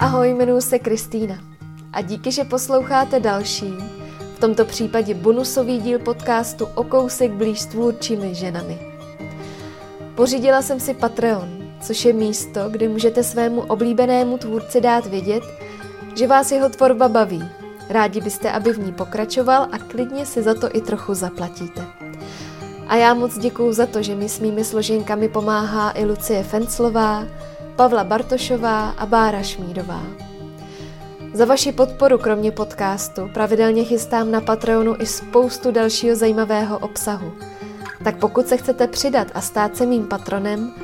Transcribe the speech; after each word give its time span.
Ahoj, 0.00 0.30
jmenuji 0.30 0.60
se 0.60 0.78
Kristýna 0.78 1.38
a 1.92 2.00
díky, 2.00 2.32
že 2.32 2.44
posloucháte 2.44 3.20
další, 3.20 3.74
v 4.36 4.40
tomto 4.40 4.64
případě 4.64 5.14
bonusový 5.14 5.78
díl 5.80 5.98
podcastu 5.98 6.68
O 6.74 6.84
kousek 6.84 7.32
blíž 7.32 7.60
s 7.60 7.66
tvůrčími 7.66 8.34
ženami. 8.34 8.78
Pořídila 10.14 10.62
jsem 10.62 10.80
si 10.80 10.94
Patreon, 10.94 11.48
což 11.80 12.04
je 12.04 12.12
místo, 12.12 12.68
kde 12.68 12.88
můžete 12.88 13.22
svému 13.22 13.60
oblíbenému 13.60 14.38
tvůrci 14.38 14.80
dát 14.80 15.06
vědět, 15.06 15.42
že 16.14 16.26
vás 16.26 16.52
jeho 16.52 16.68
tvorba 16.68 17.08
baví. 17.08 17.48
Rádi 17.88 18.20
byste, 18.20 18.52
aby 18.52 18.72
v 18.72 18.78
ní 18.78 18.92
pokračoval 18.92 19.68
a 19.72 19.78
klidně 19.78 20.26
si 20.26 20.42
za 20.42 20.54
to 20.54 20.76
i 20.76 20.80
trochu 20.80 21.14
zaplatíte. 21.14 21.84
A 22.88 22.96
já 22.96 23.14
moc 23.14 23.38
děkuju 23.38 23.72
za 23.72 23.86
to, 23.86 24.02
že 24.02 24.14
mi 24.14 24.28
s 24.28 24.40
mými 24.40 24.64
složenkami 24.64 25.28
pomáhá 25.28 25.92
i 25.94 26.04
Lucie 26.04 26.42
Fenclová, 26.42 27.24
Pavla 27.78 28.04
Bartošová 28.04 28.90
a 28.90 29.06
Bára 29.06 29.42
Šmídová. 29.42 30.02
Za 31.34 31.44
vaši 31.44 31.72
podporu 31.72 32.18
kromě 32.18 32.52
podcastu 32.52 33.30
pravidelně 33.34 33.84
chystám 33.84 34.30
na 34.30 34.40
Patreonu 34.40 34.96
i 34.98 35.06
spoustu 35.06 35.70
dalšího 35.70 36.16
zajímavého 36.16 36.78
obsahu. 36.78 37.32
Tak 38.04 38.16
pokud 38.16 38.48
se 38.48 38.56
chcete 38.56 38.88
přidat 38.88 39.28
a 39.34 39.40
stát 39.40 39.76
se 39.76 39.86
mým 39.86 40.06
patronem, 40.06 40.74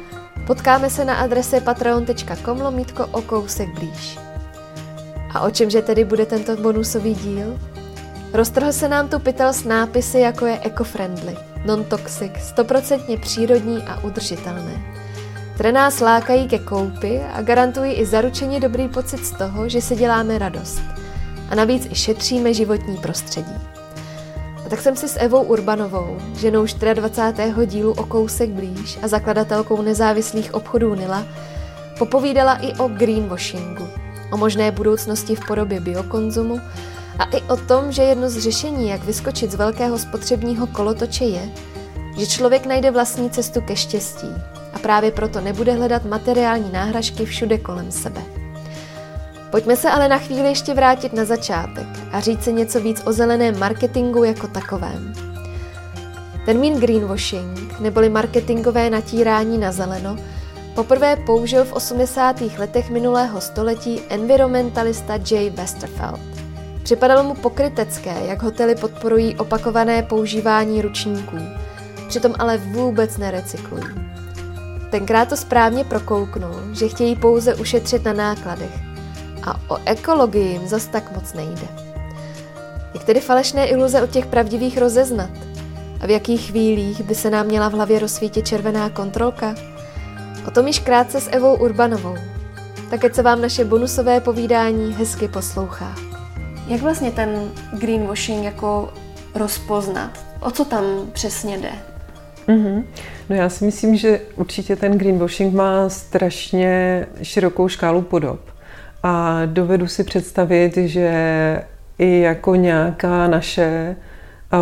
potkáme 0.47 0.91
se 0.91 1.05
na 1.05 1.15
adrese 1.15 1.61
patreon.com 1.61 2.61
lomítko 2.61 3.07
o 3.07 3.23
kousek 3.23 3.69
blíž. 3.75 4.19
A 5.35 5.41
o 5.41 5.51
čemže 5.51 5.83
tedy 5.83 6.05
bude 6.05 6.27
tento 6.27 6.57
bonusový 6.57 7.15
díl? 7.15 7.59
Roztrhl 8.33 8.73
se 8.73 8.89
nám 8.89 9.09
tu 9.09 9.19
pytel 9.19 9.53
s 9.53 9.65
nápisy 9.65 10.19
jako 10.19 10.47
je 10.47 10.61
eco-friendly, 10.65 11.37
non-toxic, 11.67 12.33
stoprocentně 12.41 13.19
přírodní 13.19 13.83
a 13.83 14.05
udržitelné 14.05 15.04
které 15.55 15.73
nás 15.73 16.01
lákají 16.01 16.49
ke 16.49 16.59
koupi 16.59 17.21
a 17.33 17.43
garantují 17.43 17.93
i 17.93 18.07
zaručeně 18.07 18.61
dobrý 18.61 18.89
pocit 18.89 19.27
z 19.27 19.31
toho, 19.31 19.69
že 19.69 19.81
si 19.81 19.97
děláme 19.97 20.39
radost. 20.39 20.83
A 21.51 21.55
navíc 21.55 21.87
i 21.91 21.95
šetříme 21.95 22.55
životní 22.55 22.97
prostředí. 22.97 23.55
A 24.67 24.69
tak 24.69 24.81
jsem 24.81 24.97
si 24.97 25.09
s 25.09 25.19
Evou 25.19 25.43
Urbanovou, 25.43 26.19
ženou 26.37 26.67
24. 26.95 27.67
dílu 27.67 27.93
o 27.93 28.07
kousek 28.07 28.51
blíž 28.51 28.99
a 29.03 29.09
zakladatelkou 29.09 29.83
nezávislých 29.83 30.55
obchodů 30.55 30.95
Nila, 30.95 31.27
popovídala 31.99 32.55
i 32.55 32.75
o 32.75 32.89
greenwashingu, 32.89 33.89
o 34.33 34.37
možné 34.37 34.71
budoucnosti 34.71 35.35
v 35.35 35.47
podobě 35.47 35.81
biokonzumu 35.81 36.61
a 37.19 37.25
i 37.25 37.43
o 37.43 37.57
tom, 37.57 37.93
že 37.93 38.03
jedno 38.03 38.31
z 38.31 38.39
řešení, 38.39 38.89
jak 38.89 39.05
vyskočit 39.05 39.51
z 39.51 39.55
velkého 39.55 39.99
spotřebního 39.99 40.67
kolotoče 40.67 41.25
je, 41.25 41.49
že 42.19 42.27
člověk 42.27 42.67
najde 42.67 42.91
vlastní 42.91 43.31
cestu 43.31 43.61
ke 43.61 43.77
štěstí 43.77 44.29
a 44.75 44.79
právě 44.79 45.11
proto 45.11 45.41
nebude 45.41 45.73
hledat 45.73 46.05
materiální 46.05 46.73
náhražky 46.73 47.25
všude 47.25 47.59
kolem 47.59 47.93
sebe. 47.93 48.23
Pojďme 49.51 49.77
se 49.77 49.91
ale 49.91 50.09
na 50.09 50.19
chvíli 50.19 50.49
ještě 50.49 50.75
vrátit 50.75 51.13
na 51.13 51.25
začátek 51.25 51.87
a 52.13 52.21
říct 52.21 52.45
si 52.45 52.53
něco 52.53 52.81
víc 52.81 53.03
o 53.07 53.13
zeleném 53.13 53.59
marketingu 53.59 54.25
jako 54.25 54.47
takovém. 54.47 55.13
Termín 56.47 56.81
greenwashing, 56.81 57.81
neboli 57.81 58.09
marketingové 58.09 58.91
natírání 58.91 59.59
na 59.59 59.73
zeleno, 59.73 60.17
poprvé 60.75 61.17
použil 61.17 61.65
v 61.65 61.73
80. 61.73 62.41
letech 62.59 62.91
minulého 62.91 63.41
století 63.41 64.01
environmentalista 64.09 65.19
Jay 65.31 65.51
Westerfeld. 65.51 66.21
Připadalo 66.83 67.23
mu 67.23 67.35
pokrytecké, 67.35 68.15
jak 68.25 68.43
hotely 68.43 68.75
podporují 68.75 69.37
opakované 69.37 70.03
používání 70.03 70.83
ručníků, 70.83 71.37
přitom 72.09 72.35
ale 72.39 72.59
vůbec 72.59 73.19
nerecyklují. 73.19 73.85
Tenkrát 74.95 75.29
to 75.29 75.37
správně 75.37 75.85
prokouknul, 75.85 76.55
že 76.73 76.89
chtějí 76.89 77.17
pouze 77.17 77.55
ušetřit 77.55 78.05
na 78.05 78.13
nákladech. 78.13 78.75
A 79.43 79.61
o 79.71 79.79
ekologii 79.85 80.53
jim 80.53 80.69
zas 80.69 80.87
tak 80.87 81.13
moc 81.13 81.33
nejde. 81.33 81.69
Jak 82.95 83.05
tedy 83.05 83.21
falešné 83.21 83.67
iluze 83.67 84.03
od 84.03 84.11
těch 84.11 84.27
pravdivých 84.27 84.79
rozeznat? 84.79 85.31
A 86.01 86.07
v 86.07 86.11
jakých 86.11 86.51
chvílích 86.51 87.03
by 87.03 87.15
se 87.15 87.31
nám 87.31 87.47
měla 87.47 87.69
v 87.69 87.73
hlavě 87.73 87.99
rozsvítit 87.99 88.47
červená 88.47 88.91
kontrolka? 88.91 89.55
O 90.49 90.51
tom 90.51 90.67
již 90.67 90.79
krátce 90.79 91.21
s 91.21 91.31
Evou 91.31 91.55
Urbanovou. 91.55 92.17
Tak 92.91 93.05
ať 93.05 93.15
se 93.15 93.23
vám 93.23 93.41
naše 93.41 93.65
bonusové 93.65 94.21
povídání 94.21 94.95
hezky 94.95 95.29
poslouchá. 95.29 95.95
Jak 96.67 96.83
vlastně 96.83 97.11
ten 97.11 97.51
greenwashing 97.73 98.45
jako 98.45 98.93
rozpoznat? 99.35 100.19
O 100.41 100.51
co 100.51 100.65
tam 100.65 100.85
přesně 101.13 101.59
jde? 101.59 101.94
Mm-hmm. 102.49 102.85
No 103.31 103.37
já 103.37 103.49
si 103.49 103.65
myslím, 103.65 103.97
že 103.97 104.21
určitě 104.37 104.77
ten 104.77 104.99
greenwashing 104.99 105.55
má 105.55 105.89
strašně 105.89 107.07
širokou 107.23 107.69
škálu 107.69 108.03
podob. 108.03 108.41
A 109.03 109.43
dovedu 109.47 109.87
si 109.87 110.05
představit, 110.05 110.77
že 110.77 111.13
i 111.99 112.21
jako 112.21 112.55
nějaká 112.55 113.27
naše 113.27 113.97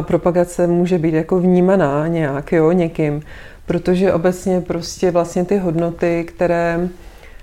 propagace 0.00 0.66
může 0.66 0.98
být 0.98 1.14
jako 1.14 1.40
vnímaná 1.40 2.06
nějak, 2.06 2.52
jo, 2.52 2.72
někým. 2.72 3.22
Protože 3.66 4.12
obecně 4.12 4.60
prostě 4.60 5.10
vlastně 5.10 5.44
ty 5.44 5.58
hodnoty, 5.58 6.24
které, 6.24 6.88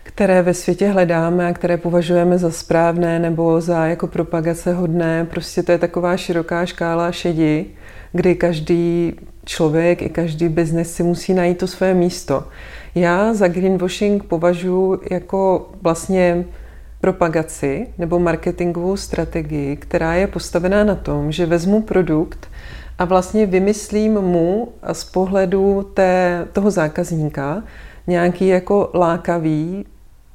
které 0.04 0.42
ve 0.42 0.54
světě 0.54 0.88
hledáme 0.88 1.48
a 1.48 1.54
které 1.54 1.78
považujeme 1.78 2.38
za 2.38 2.52
správné 2.52 3.20
nebo 3.20 3.62
za 3.62 3.86
jako 3.86 4.08
propagace 4.08 4.74
hodné, 4.74 5.26
prostě 5.26 5.64
to 5.64 5.72
je 5.72 5.78
taková 5.78 6.18
široká 6.18 6.66
škála 6.66 7.12
šedi, 7.12 7.66
kdy 8.12 8.36
každý 8.36 9.20
člověk 9.50 10.02
i 10.02 10.10
každý 10.10 10.50
biznes 10.50 10.94
si 10.94 11.04
musí 11.04 11.34
najít 11.34 11.58
to 11.58 11.68
své 11.68 11.94
místo. 11.94 12.44
Já 12.96 13.34
za 13.34 13.48
greenwashing 13.48 14.24
považuji 14.24 15.02
jako 15.12 15.70
vlastně 15.82 16.46
propagaci 17.02 17.88
nebo 17.98 18.20
marketingovou 18.20 18.98
strategii, 18.98 19.76
která 19.76 20.14
je 20.14 20.28
postavená 20.28 20.84
na 20.84 20.96
tom, 20.96 21.32
že 21.32 21.46
vezmu 21.46 21.82
produkt 21.82 22.50
a 23.00 23.06
vlastně 23.06 23.46
vymyslím 23.46 24.14
mu 24.14 24.74
z 24.92 25.04
pohledu 25.04 25.92
té, 25.94 26.46
toho 26.54 26.72
zákazníka 26.72 27.64
nějaký 28.08 28.48
jako 28.48 28.92
lákavý, 28.94 29.86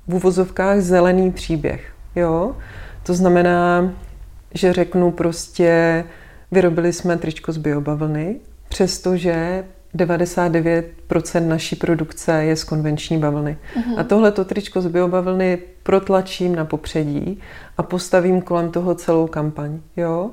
v 0.08 0.14
uvozovkách 0.14 0.80
zelený 0.80 1.32
příběh. 1.32 1.92
Jo? 2.16 2.56
To 3.02 3.14
znamená, 3.14 3.92
že 4.54 4.72
řeknu 4.72 5.10
prostě, 5.10 6.04
vyrobili 6.52 6.92
jsme 6.92 7.16
tričko 7.16 7.52
z 7.52 7.56
biobavlny 7.56 8.36
přestože 8.74 9.64
99% 9.96 11.46
naší 11.46 11.76
produkce 11.76 12.44
je 12.44 12.56
z 12.56 12.64
konvenční 12.64 13.18
bavlny. 13.18 13.58
Uh-huh. 13.76 14.00
A 14.00 14.04
tohle 14.04 14.32
tričko 14.32 14.80
z 14.80 14.86
biobavlny 14.86 15.58
protlačím 15.82 16.54
na 16.54 16.64
popředí 16.64 17.40
a 17.78 17.82
postavím 17.82 18.42
kolem 18.42 18.70
toho 18.70 18.94
celou 18.94 19.26
kampaň. 19.26 19.80
Jo? 19.96 20.30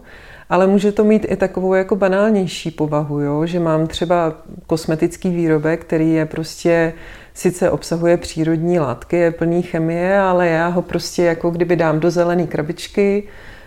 Ale 0.50 0.68
může 0.68 0.91
to 0.91 1.03
mít 1.03 1.25
i 1.30 1.35
takovou 1.35 1.74
jako 1.74 1.96
banálnější 1.96 2.72
povahu, 2.72 3.19
jo? 3.19 3.46
že 3.46 3.59
mám 3.59 3.88
třeba 3.88 4.34
kosmetický 4.68 5.30
výrobek, 5.30 5.81
který 5.81 6.13
je 6.13 6.25
prostě, 6.25 6.94
sice 7.34 7.72
obsahuje 7.72 8.18
přírodní 8.18 8.80
látky, 8.80 9.18
je 9.18 9.31
plný 9.31 9.62
chemie, 9.62 10.19
ale 10.19 10.47
já 10.47 10.68
ho 10.68 10.81
prostě 10.81 11.24
jako 11.24 11.50
kdyby 11.50 11.75
dám 11.75 12.00
do 12.00 12.12
zelené 12.12 12.47
krabičky, 12.47 13.24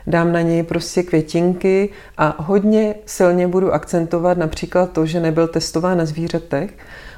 dám 0.06 0.32
na 0.32 0.41
něj 0.41 0.62
prostě 0.62 1.03
květinky 1.03 1.88
a 2.19 2.42
hodně 2.42 2.94
silně 3.06 3.48
budu 3.48 3.72
akcentovat 3.72 4.38
například 4.38 4.92
to, 4.92 5.06
že 5.06 5.20
nebyl 5.20 5.48
testován 5.48 5.98
na 5.98 6.04
zvířatech, 6.04 6.70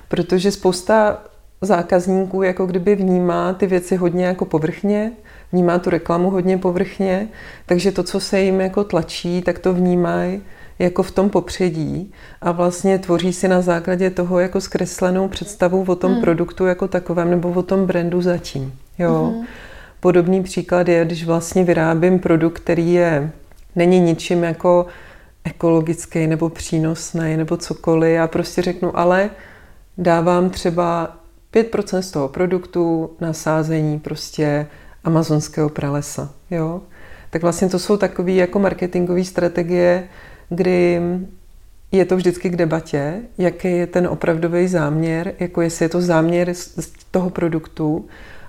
protože 0.08 0.50
spousta 0.50 1.22
zákazníků 1.60 2.42
jako 2.42 2.66
kdyby 2.66 2.94
vnímá 2.94 3.52
ty 3.52 3.66
věci 3.66 3.96
hodně 3.96 4.26
jako 4.26 4.44
povrchně, 4.44 5.12
vnímá 5.52 5.78
tu 5.78 5.90
reklamu 5.90 6.30
hodně 6.30 6.58
povrchně, 6.58 7.28
takže 7.66 7.92
to, 7.92 8.02
co 8.02 8.20
se 8.20 8.40
jim 8.40 8.60
jako 8.60 8.84
tlačí, 8.84 9.42
tak 9.42 9.58
to 9.58 9.74
vnímají 9.74 10.42
jako 10.78 11.02
v 11.02 11.10
tom 11.10 11.30
popředí 11.30 12.12
a 12.40 12.52
vlastně 12.52 12.98
tvoří 12.98 13.32
si 13.32 13.48
na 13.48 13.60
základě 13.60 14.10
toho 14.10 14.40
jako 14.40 14.60
zkreslenou 14.60 15.28
představu 15.28 15.84
o 15.88 15.96
tom 15.96 16.12
hmm. 16.12 16.20
produktu 16.20 16.66
jako 16.66 16.88
takovém 16.88 17.30
nebo 17.30 17.50
o 17.50 17.62
tom 17.62 17.86
brandu 17.86 18.22
zatím. 18.22 18.72
Jo. 18.98 19.32
Hmm. 19.34 19.46
Podobný 20.06 20.42
příklad 20.42 20.88
je, 20.88 21.04
když 21.04 21.24
vlastně 21.24 21.64
vyrábím 21.64 22.18
produkt, 22.18 22.58
který 22.58 22.92
je, 22.92 23.30
není 23.76 24.00
ničím 24.00 24.42
jako 24.44 24.86
ekologický 25.44 26.26
nebo 26.26 26.48
přínosný 26.48 27.36
nebo 27.36 27.56
cokoliv. 27.56 28.14
Já 28.14 28.26
prostě 28.26 28.62
řeknu, 28.62 28.98
ale 28.98 29.30
dávám 29.98 30.50
třeba 30.50 31.16
5% 31.54 31.98
z 31.98 32.10
toho 32.10 32.28
produktu 32.28 33.10
na 33.20 33.32
sázení 33.32 33.98
prostě 33.98 34.66
amazonského 35.04 35.68
pralesa. 35.68 36.30
Jo? 36.50 36.80
Tak 37.30 37.42
vlastně 37.42 37.68
to 37.68 37.78
jsou 37.78 37.96
takové 37.96 38.32
jako 38.32 38.58
marketingové 38.58 39.24
strategie, 39.24 40.08
kdy 40.48 41.00
je 41.92 42.04
to 42.04 42.16
vždycky 42.16 42.50
k 42.50 42.56
debatě, 42.56 43.20
jaký 43.38 43.76
je 43.76 43.86
ten 43.86 44.06
opravdový 44.06 44.68
záměr, 44.68 45.34
jako 45.38 45.62
jestli 45.62 45.84
je 45.84 45.88
to 45.88 46.00
záměr 46.00 46.54
z 46.54 46.88
toho 47.10 47.30
produktu, 47.30 48.06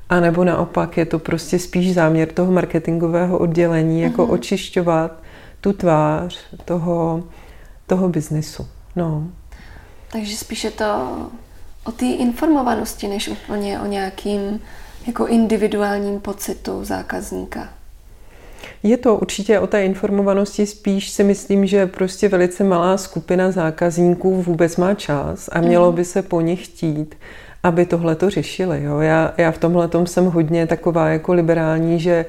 a 0.10 0.20
nebo 0.20 0.44
naopak 0.44 0.98
je 0.98 1.06
to 1.06 1.20
prostě 1.20 1.60
spíš 1.60 1.94
záměr 1.94 2.32
toho 2.32 2.52
marketingového 2.52 3.38
oddělení, 3.38 4.02
jako 4.02 4.26
uh-huh. 4.26 4.34
očišťovat 4.34 5.12
tu 5.62 5.74
tvář 5.74 6.40
toho, 6.66 7.24
toho 7.88 8.10
biznesu. 8.10 8.68
No. 8.96 9.28
Takže 10.12 10.38
spíše 10.38 10.72
to 10.72 10.86
o 11.84 11.92
té 11.92 12.06
informovanosti, 12.06 13.08
než 13.08 13.28
úplně 13.28 13.80
o 13.80 13.86
nějakým 13.86 14.60
jako 15.08 15.28
individuálním 15.28 16.20
pocitu 16.20 16.86
zákazníka. 16.86 17.70
Je 18.84 18.98
to 18.98 19.16
určitě 19.16 19.60
o 19.60 19.68
té 19.68 19.86
informovanosti, 19.86 20.66
spíš 20.66 21.10
si 21.10 21.24
myslím, 21.24 21.66
že 21.66 21.88
prostě 21.88 22.30
velice 22.30 22.64
malá 22.64 22.98
skupina 22.98 23.52
zákazníků 23.52 24.42
vůbec 24.42 24.78
má 24.78 24.94
čas 24.94 25.50
a 25.52 25.62
mělo 25.62 25.88
mhm. 25.88 25.96
by 25.96 26.06
se 26.06 26.22
po 26.22 26.42
nich 26.42 26.66
chtít, 26.66 27.16
aby 27.64 27.86
tohle 27.86 28.16
to 28.16 28.30
řešili. 28.30 28.84
Jo? 28.84 29.00
Já, 29.00 29.34
já 29.38 29.52
v 29.52 29.58
tomhle 29.58 29.90
jsem 30.06 30.26
hodně 30.26 30.68
taková 30.68 31.10
jako 31.10 31.34
liberální, 31.34 32.00
že 32.00 32.26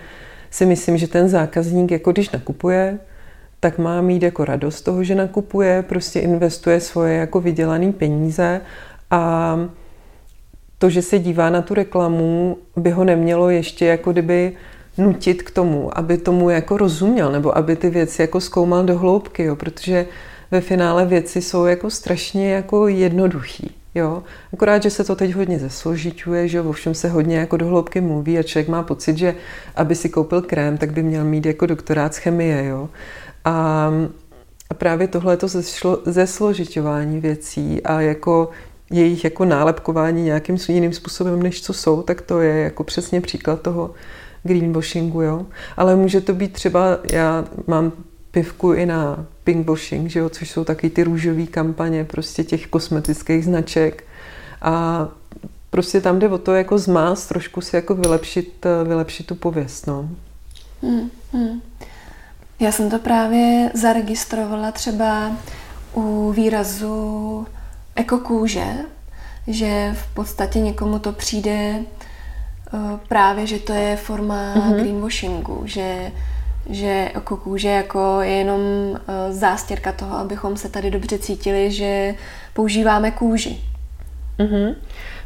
si 0.51 0.67
myslím, 0.67 0.99
že 0.99 1.09
ten 1.09 1.29
zákazník, 1.29 1.91
jako 1.91 2.13
když 2.13 2.31
nakupuje, 2.31 2.99
tak 3.61 3.79
má 3.79 4.01
mít 4.01 4.23
jako 4.23 4.45
radost 4.45 4.83
toho, 4.83 5.05
že 5.05 5.15
nakupuje, 5.15 5.83
prostě 5.83 6.21
investuje 6.21 6.81
svoje 6.81 7.15
jako 7.15 7.41
vydělané 7.41 7.93
peníze 7.93 8.61
a 9.11 9.57
to, 10.79 10.91
že 10.91 11.03
se 11.03 11.19
dívá 11.19 11.51
na 11.51 11.63
tu 11.63 11.75
reklamu, 11.75 12.57
by 12.77 12.91
ho 12.91 13.05
nemělo 13.05 13.51
ještě 13.51 13.87
jako 13.87 14.13
kdyby 14.13 14.53
nutit 14.99 15.43
k 15.43 15.51
tomu, 15.51 15.99
aby 15.99 16.19
tomu 16.19 16.51
jako 16.51 16.77
rozuměl, 16.77 17.33
nebo 17.33 17.57
aby 17.57 17.77
ty 17.77 17.91
věci 17.91 18.23
jako 18.23 18.41
zkoumal 18.41 18.85
do 18.85 18.99
hloubky, 18.99 19.45
jo, 19.45 19.57
protože 19.57 20.07
ve 20.51 20.61
finále 20.61 21.07
věci 21.07 21.43
jsou 21.43 21.67
jako 21.67 21.91
strašně 21.91 22.53
jako 22.53 22.89
jednoduchý. 22.89 23.75
Jo? 23.99 24.23
Akorát, 24.53 24.83
že 24.83 24.91
se 24.91 25.05
to 25.05 25.17
teď 25.17 25.35
hodně 25.35 25.59
zesložiťuje, 25.59 26.49
že 26.49 26.61
o 26.61 26.73
všem 26.73 26.95
se 26.95 27.09
hodně 27.09 27.37
jako 27.37 27.57
do 27.57 27.67
hloubky 27.67 28.01
mluví 28.01 28.39
a 28.39 28.43
člověk 28.43 28.69
má 28.69 28.83
pocit, 28.83 29.19
že 29.19 29.35
aby 29.77 29.95
si 29.95 30.09
koupil 30.09 30.43
krém, 30.43 30.79
tak 30.79 30.93
by 30.93 31.03
měl 31.03 31.25
mít 31.25 31.47
jako 31.47 31.67
doktorát 31.67 32.15
z 32.15 32.19
chemie. 32.19 32.65
Jo? 32.65 32.89
A, 33.45 33.91
a 34.71 34.75
právě 34.75 35.09
tohle 35.09 35.37
to 35.37 35.49
zesložiťování 36.05 37.21
věcí 37.21 37.83
a 37.83 38.01
jako 38.01 38.51
jejich 38.91 39.25
jako 39.25 39.45
nálepkování 39.45 40.23
nějakým 40.23 40.57
jiným 40.69 40.93
způsobem, 40.93 41.43
než 41.43 41.63
co 41.63 41.73
jsou, 41.73 42.03
tak 42.03 42.21
to 42.21 42.41
je 42.41 42.63
jako 42.63 42.85
přesně 42.85 43.21
příklad 43.21 43.63
toho 43.63 43.91
greenwashingu, 44.43 45.23
jo. 45.23 45.47
Ale 45.77 45.97
může 45.97 46.21
to 46.21 46.35
být 46.35 46.53
třeba, 46.53 46.99
já 47.13 47.45
mám 47.67 47.93
pivku 48.31 48.73
i 48.73 48.87
na 48.87 49.27
pinkwashing, 49.45 50.11
že 50.11 50.19
jo, 50.19 50.29
což 50.29 50.51
jsou 50.51 50.65
taky 50.65 50.91
ty 50.91 51.05
růžové 51.05 51.47
kampaně 51.47 52.05
prostě 52.05 52.45
těch 52.45 52.67
kosmetických 52.67 53.45
značek 53.45 54.05
a 54.63 55.09
prostě 55.71 56.01
tam 56.01 56.19
jde 56.19 56.29
o 56.29 56.39
to 56.39 56.55
jako 56.55 56.79
zmást, 56.79 57.29
trošku 57.29 57.61
si 57.61 57.77
jako 57.77 57.95
vylepšit, 57.95 58.67
vylepšit 58.85 59.27
tu 59.27 59.35
pověst, 59.35 59.87
no. 59.87 60.09
Hmm, 60.83 61.11
hmm. 61.33 61.61
Já 62.61 62.73
jsem 62.73 62.91
to 62.91 62.99
právě 62.99 63.71
zaregistrovala 63.75 64.73
třeba 64.73 65.33
u 65.95 66.33
výrazu 66.33 67.47
ekokůže, 67.95 68.67
že 69.47 69.97
v 69.99 70.15
podstatě 70.15 70.61
někomu 70.61 70.99
to 70.99 71.13
přijde 71.13 71.75
uh, 72.73 72.81
právě, 73.09 73.47
že 73.47 73.59
to 73.59 73.73
je 73.73 73.97
forma 73.97 74.55
mm-hmm. 74.55 74.75
greenwashingu, 74.75 75.63
že 75.65 76.13
že 76.69 77.11
ekokůže 77.15 77.69
jako 77.69 78.19
je 78.21 78.31
jenom 78.31 78.61
uh, 78.61 78.97
zástěrka 79.31 79.93
toho, 79.93 80.17
abychom 80.17 80.57
se 80.57 80.69
tady 80.69 80.91
dobře 80.91 81.19
cítili, 81.19 81.71
že 81.71 82.15
používáme 82.55 83.11
kůži. 83.11 83.61
Mm-hmm. 84.39 84.75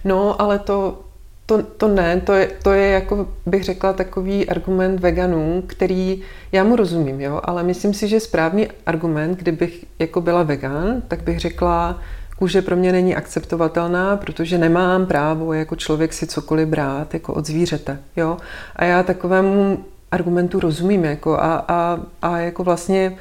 No, 0.05 0.41
ale 0.41 0.59
to 0.59 0.99
to, 1.47 1.63
to 1.63 1.89
ne, 1.89 2.21
to 2.21 2.33
je, 2.33 2.51
to 2.63 2.73
je 2.73 2.91
jako 2.91 3.29
bych 3.47 3.65
řekla 3.65 3.93
takový 3.93 4.49
argument 4.49 5.01
veganů, 5.01 5.63
který 5.67 6.23
já 6.53 6.65
mu 6.65 6.77
rozumím, 6.77 7.21
jo, 7.21 7.41
ale 7.45 7.63
myslím 7.63 7.95
si, 7.95 8.09
že 8.09 8.21
správný 8.21 8.69
argument, 8.87 9.39
kdybych 9.39 9.85
jako 9.99 10.21
byla 10.21 10.43
vegan, 10.43 11.03
tak 11.09 11.23
bych 11.23 11.41
řekla, 11.41 12.01
kůže 12.39 12.63
pro 12.63 12.77
mě 12.77 12.93
není 12.93 13.17
akceptovatelná, 13.17 14.17
protože 14.17 14.59
nemám 14.59 15.07
právo 15.07 15.53
jako 15.53 15.77
člověk 15.77 16.13
si 16.13 16.27
cokoliv 16.27 16.69
brát 16.69 17.15
jako 17.15 17.35
od 17.35 17.47
zvířete, 17.47 17.99
jo. 18.17 18.37
A 18.77 18.85
já 18.85 19.03
takovému 19.03 19.85
argumentu 20.13 20.61
rozumím, 20.61 21.05
jako 21.05 21.35
a, 21.35 21.65
a, 21.69 22.01
a 22.23 22.39
jako 22.39 22.65
vlastně 22.65 23.19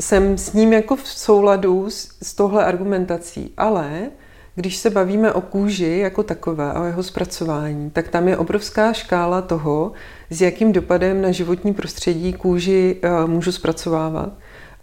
jsem 0.00 0.38
s 0.38 0.52
ním 0.52 0.72
jako 0.72 0.96
v 0.96 1.08
souladu 1.08 1.90
s, 1.90 2.08
s 2.22 2.34
tohle 2.34 2.64
argumentací, 2.64 3.52
ale 3.56 4.10
když 4.54 4.76
se 4.76 4.90
bavíme 4.90 5.32
o 5.32 5.40
kůži 5.40 5.98
jako 5.98 6.22
takové 6.22 6.72
a 6.72 6.80
o 6.80 6.84
jeho 6.84 7.02
zpracování, 7.02 7.90
tak 7.90 8.08
tam 8.08 8.28
je 8.28 8.36
obrovská 8.36 8.92
škála 8.92 9.42
toho, 9.42 9.92
s 10.30 10.42
jakým 10.42 10.72
dopadem 10.72 11.22
na 11.22 11.30
životní 11.30 11.74
prostředí 11.74 12.32
kůži 12.32 12.96
eh, 13.02 13.26
můžu 13.26 13.52
zpracovávat. 13.52 14.32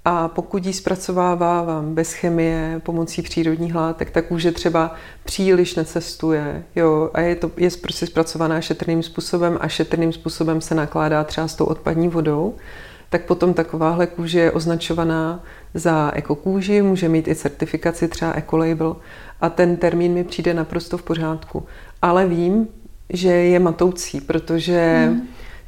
A 0.06 0.28
pokud 0.28 0.66
ji 0.66 0.74
zpracovávám 0.74 1.96
bez 1.96 2.14
chemie, 2.14 2.82
pomocí 2.84 3.22
přírodních 3.22 3.76
látek, 3.76 4.12
tak 4.12 4.28
kůže 4.28 4.52
třeba 4.52 4.96
příliš 5.24 5.76
necestuje. 5.76 6.64
Jo, 6.76 7.10
a 7.14 7.22
je 7.22 7.36
to 7.36 7.52
je 7.58 7.70
prostě 7.82 8.08
zpracovaná 8.08 8.62
šetrným 8.62 9.04
způsobem 9.04 9.58
a 9.62 9.68
šetrným 9.68 10.14
způsobem 10.14 10.62
se 10.62 10.76
nakládá 10.76 11.24
třeba 11.24 11.48
s 11.48 11.56
tou 11.56 11.66
odpadní 11.66 12.08
vodou 12.08 12.56
tak 13.12 13.26
potom 13.26 13.54
takováhle 13.54 14.08
kůže 14.08 14.40
je 14.40 14.52
označovaná 14.52 15.44
za 15.74 16.12
ekokůži, 16.16 16.82
může 16.82 17.10
mít 17.10 17.28
i 17.28 17.36
certifikaci, 17.36 18.08
třeba 18.08 18.34
ecolabel 18.34 18.96
a 19.42 19.50
ten 19.50 19.78
termín 19.78 20.14
mi 20.14 20.24
přijde 20.24 20.54
naprosto 20.54 20.98
v 20.98 21.04
pořádku. 21.04 21.66
Ale 22.02 22.28
vím, 22.28 22.68
že 23.10 23.30
je 23.30 23.60
matoucí, 23.60 24.22
protože 24.22 25.08
mm. 25.10 25.22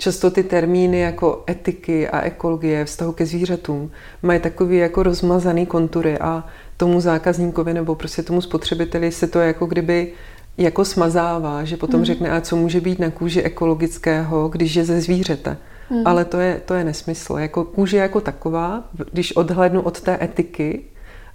Často 0.03 0.31
ty 0.31 0.43
termíny 0.43 0.99
jako 0.99 1.43
etiky 1.49 2.09
a 2.09 2.21
ekologie, 2.21 2.85
vztahu 2.85 3.11
ke 3.11 3.25
zvířatům, 3.25 3.91
mají 4.21 4.39
takový 4.39 4.77
jako 4.77 5.03
rozmazaný 5.03 5.65
kontury 5.65 6.19
a 6.19 6.43
tomu 6.77 7.01
zákazníkovi 7.01 7.73
nebo 7.73 7.95
prostě 7.95 8.23
tomu 8.23 8.41
spotřebiteli 8.41 9.11
se 9.11 9.27
to 9.27 9.39
jako 9.39 9.65
kdyby 9.65 10.11
jako 10.57 10.85
smazává, 10.85 11.63
že 11.63 11.77
potom 11.77 11.99
mm. 11.99 12.05
řekne, 12.05 12.31
a 12.31 12.41
co 12.41 12.55
může 12.55 12.81
být 12.81 12.99
na 12.99 13.09
kůži 13.09 13.41
ekologického, 13.41 14.49
když 14.49 14.75
je 14.75 14.85
ze 14.85 15.01
zvířete. 15.01 15.57
Mm. 15.89 16.01
Ale 16.05 16.25
to 16.25 16.39
je, 16.39 16.61
to 16.65 16.73
je 16.73 16.83
nesmysl. 16.83 17.33
Jako 17.33 17.63
kůže 17.63 17.97
jako 17.97 18.21
taková, 18.21 18.83
když 19.11 19.35
odhlednu 19.35 19.81
od 19.81 20.01
té 20.01 20.17
etiky, 20.21 20.83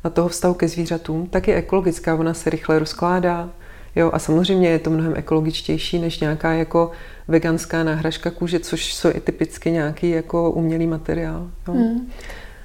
a 0.04 0.10
toho 0.10 0.28
vztahu 0.28 0.54
ke 0.54 0.68
zvířatům, 0.68 1.26
tak 1.26 1.48
je 1.48 1.54
ekologická, 1.54 2.14
ona 2.14 2.34
se 2.34 2.50
rychle 2.50 2.78
rozkládá. 2.78 3.50
Jo, 3.96 4.10
a 4.12 4.18
samozřejmě 4.18 4.68
je 4.68 4.78
to 4.78 4.90
mnohem 4.90 5.12
ekologičtější 5.16 5.98
než 5.98 6.20
nějaká 6.20 6.52
jako 6.52 6.90
veganská 7.28 7.84
náhražka 7.84 8.30
kůže, 8.30 8.60
což 8.60 8.94
jsou 8.94 9.08
i 9.14 9.20
typicky 9.20 9.70
nějaký 9.70 10.10
jako 10.10 10.50
umělý 10.50 10.86
materiál. 10.86 11.50
Jo. 11.68 11.74
Hmm. 11.74 12.08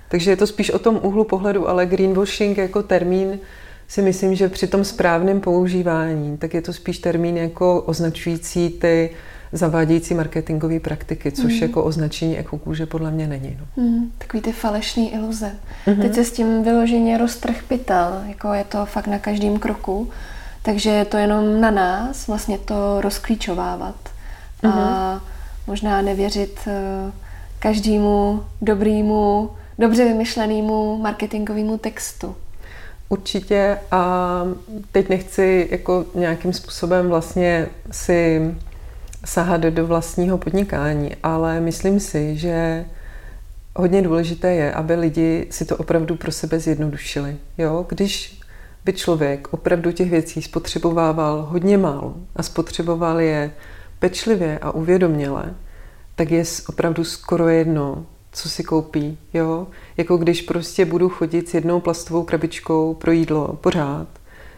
Takže 0.09 0.31
je 0.31 0.37
to 0.37 0.47
spíš 0.47 0.69
o 0.69 0.79
tom 0.79 0.99
úhlu 1.03 1.23
pohledu, 1.23 1.69
ale 1.69 1.85
greenwashing 1.85 2.57
jako 2.57 2.83
termín 2.83 3.39
si 3.87 4.01
myslím, 4.01 4.35
že 4.35 4.49
při 4.49 4.67
tom 4.67 4.83
správném 4.83 5.41
používání, 5.41 6.37
tak 6.37 6.53
je 6.53 6.61
to 6.61 6.73
spíš 6.73 6.99
termín 6.99 7.37
jako 7.37 7.81
označující 7.81 8.69
ty 8.69 9.09
zavádějící 9.51 10.13
marketingové 10.13 10.79
praktiky, 10.79 11.31
což 11.31 11.53
mm. 11.53 11.61
jako 11.61 11.83
označení 11.83 12.37
ekokůže 12.37 12.85
podle 12.85 13.11
mě 13.11 13.27
není. 13.27 13.57
No. 13.59 13.83
Mm, 13.83 14.11
takový 14.17 14.41
ty 14.41 14.51
falešný 14.51 15.13
iluze. 15.13 15.51
Mm-hmm. 15.87 16.01
Teď 16.01 16.15
se 16.15 16.23
s 16.23 16.31
tím 16.31 16.63
vyloženě 16.63 17.17
roztrh 17.17 17.63
pytel, 17.67 18.23
jako 18.27 18.53
je 18.53 18.63
to 18.63 18.85
fakt 18.85 19.07
na 19.07 19.19
každém 19.19 19.59
kroku, 19.59 20.09
takže 20.63 20.89
je 20.89 21.05
to 21.05 21.17
jenom 21.17 21.61
na 21.61 21.71
nás 21.71 22.27
vlastně 22.27 22.57
to 22.57 23.01
rozklíčovávat 23.01 23.95
mm-hmm. 24.63 24.69
a 24.69 25.13
mhm. 25.13 25.21
možná 25.67 26.01
nevěřit 26.01 26.59
eh, 26.67 27.11
každému 27.59 28.43
dobrýmu, 28.61 29.49
dobře 29.79 30.05
vymyšlenému 30.05 30.97
marketingovému 30.97 31.77
textu. 31.77 32.35
Určitě 33.09 33.79
a 33.91 34.43
teď 34.91 35.09
nechci 35.09 35.67
jako 35.71 36.05
nějakým 36.15 36.53
způsobem 36.53 37.09
vlastně 37.09 37.67
si 37.91 38.41
sahat 39.25 39.61
do 39.61 39.87
vlastního 39.87 40.37
podnikání, 40.37 41.15
ale 41.23 41.59
myslím 41.59 41.99
si, 41.99 42.37
že 42.37 42.85
hodně 43.75 44.01
důležité 44.01 44.53
je, 44.53 44.73
aby 44.73 44.95
lidi 44.95 45.47
si 45.49 45.65
to 45.65 45.77
opravdu 45.77 46.15
pro 46.15 46.31
sebe 46.31 46.59
zjednodušili. 46.59 47.37
Jo? 47.57 47.85
Když 47.89 48.39
by 48.85 48.93
člověk 48.93 49.47
opravdu 49.53 49.91
těch 49.91 50.09
věcí 50.11 50.41
spotřebovával 50.41 51.47
hodně 51.49 51.77
málo 51.77 52.15
a 52.35 52.43
spotřeboval 52.43 53.19
je 53.19 53.51
pečlivě 53.99 54.59
a 54.59 54.71
uvědoměle, 54.71 55.53
tak 56.15 56.31
je 56.31 56.43
opravdu 56.69 57.03
skoro 57.03 57.47
jedno, 57.47 58.05
co 58.31 58.49
si 58.49 58.63
koupí. 58.63 59.17
Jo? 59.33 59.67
Jako 59.97 60.17
když 60.17 60.41
prostě 60.41 60.85
budu 60.85 61.09
chodit 61.09 61.49
s 61.49 61.53
jednou 61.53 61.79
plastovou 61.79 62.23
krabičkou 62.23 62.93
pro 62.93 63.11
jídlo 63.11 63.47
pořád, 63.61 64.07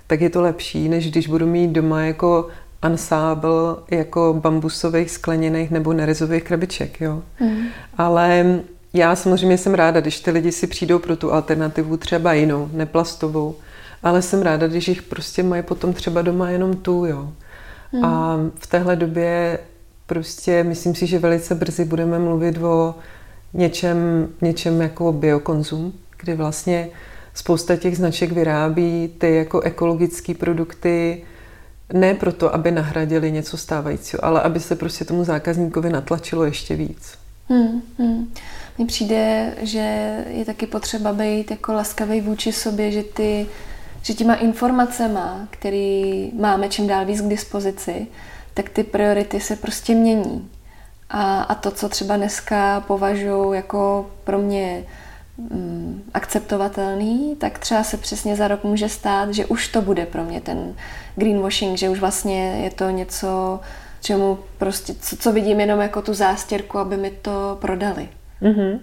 tak 0.08 0.22
je 0.22 0.30
to 0.30 0.42
lepší, 0.42 0.90
než 0.90 1.12
když 1.12 1.28
budu 1.28 1.46
mít 1.48 1.72
doma 1.72 2.02
jako 2.02 2.48
ansábl 2.82 3.84
jako 3.92 4.36
bambusových, 4.40 5.12
skleněných 5.12 5.72
nebo 5.72 5.94
nerezových 5.94 6.44
krabiček, 6.44 7.02
jo. 7.02 7.24
Mm. 7.40 7.58
Ale 7.98 8.60
já 8.94 9.16
samozřejmě 9.16 9.58
jsem 9.58 9.74
ráda, 9.74 10.02
když 10.02 10.20
ty 10.20 10.32
lidi 10.32 10.52
si 10.52 10.68
přijdou 10.68 11.00
pro 11.00 11.16
tu 11.16 11.34
alternativu 11.34 11.98
třeba 11.98 12.34
jinou, 12.34 12.70
neplastovou, 12.74 13.56
ale 14.06 14.22
jsem 14.22 14.42
ráda, 14.42 14.68
když 14.68 14.88
jich 14.88 15.02
prostě 15.02 15.44
mají 15.44 15.64
potom 15.64 15.94
třeba 15.94 16.22
doma 16.22 16.50
jenom 16.50 16.76
tu, 16.78 17.06
jo. 17.06 17.34
Mm. 17.92 18.06
A 18.06 18.40
v 18.56 18.68
téhle 18.68 18.96
době 18.96 19.60
prostě 20.06 20.64
myslím 20.64 20.96
si, 20.96 21.08
že 21.08 21.20
velice 21.20 21.56
brzy 21.56 21.86
budeme 21.86 22.20
mluvit 22.20 22.58
o 22.58 22.96
něčem, 23.54 24.30
něčem 24.42 24.82
jako 24.82 25.12
biokonzum, 25.12 25.94
kdy 26.20 26.36
vlastně 26.36 26.90
spousta 27.34 27.76
těch 27.76 27.98
značek 27.98 28.32
vyrábí 28.32 29.14
ty 29.18 29.36
jako 29.36 29.62
ekologické 29.62 30.34
produkty, 30.34 31.24
ne 31.94 32.14
proto, 32.14 32.56
aby 32.56 32.72
nahradili 32.72 33.32
něco 33.32 33.58
stávajícího, 33.58 34.26
ale 34.26 34.42
aby 34.42 34.60
se 34.60 34.76
prostě 34.76 35.06
tomu 35.06 35.24
zákazníkovi 35.24 35.90
natlačilo 35.90 36.44
ještě 36.44 36.76
víc. 36.76 37.18
Hmm, 37.50 37.82
hmm. 37.98 38.34
Mně 38.78 38.88
přijde, 38.88 39.54
že 39.62 40.16
je 40.28 40.46
taky 40.46 40.68
potřeba 40.68 41.14
být 41.14 41.52
jako 41.52 41.74
laskavý 41.74 42.22
vůči 42.22 42.52
sobě, 42.52 42.92
že 42.92 43.04
ty 43.04 43.48
že 44.06 44.14
těma 44.14 44.36
informacema, 44.36 45.48
který 45.50 46.32
máme 46.34 46.70
čím 46.70 46.88
dál 46.88 47.06
víc 47.06 47.22
k 47.22 47.28
dispozici, 47.28 48.08
tak 48.54 48.70
ty 48.70 48.84
priority 48.84 49.40
se 49.40 49.56
prostě 49.56 49.96
mění. 49.96 50.50
A, 51.10 51.42
a 51.42 51.56
to, 51.56 51.72
co 51.72 51.90
třeba 51.90 52.18
dneska 52.18 52.84
považuji 52.88 53.54
jako 53.54 54.10
pro 54.24 54.38
mě 54.38 54.84
mm, 55.38 56.04
akceptovatelný, 56.14 57.36
tak 57.36 57.60
třeba 57.60 57.84
se 57.84 57.98
přesně 57.98 58.36
za 58.36 58.48
rok 58.48 58.64
může 58.64 58.90
stát, 58.90 59.34
že 59.34 59.46
už 59.46 59.68
to 59.68 59.82
bude 59.82 60.06
pro 60.06 60.24
mě 60.24 60.42
ten 60.42 60.76
greenwashing, 61.16 61.78
že 61.78 61.90
už 61.90 62.00
vlastně 62.00 62.62
je 62.64 62.72
to 62.72 62.90
něco, 62.90 63.60
čemu 64.02 64.40
prostě, 64.58 64.94
co, 64.94 65.18
co 65.18 65.34
vidím 65.34 65.60
jenom 65.60 65.82
jako 65.82 66.02
tu 66.02 66.14
zástěrku, 66.14 66.78
aby 66.78 66.98
mi 66.98 67.12
to 67.12 67.58
prodali. 67.62 68.10
Mm-hmm. 68.42 68.80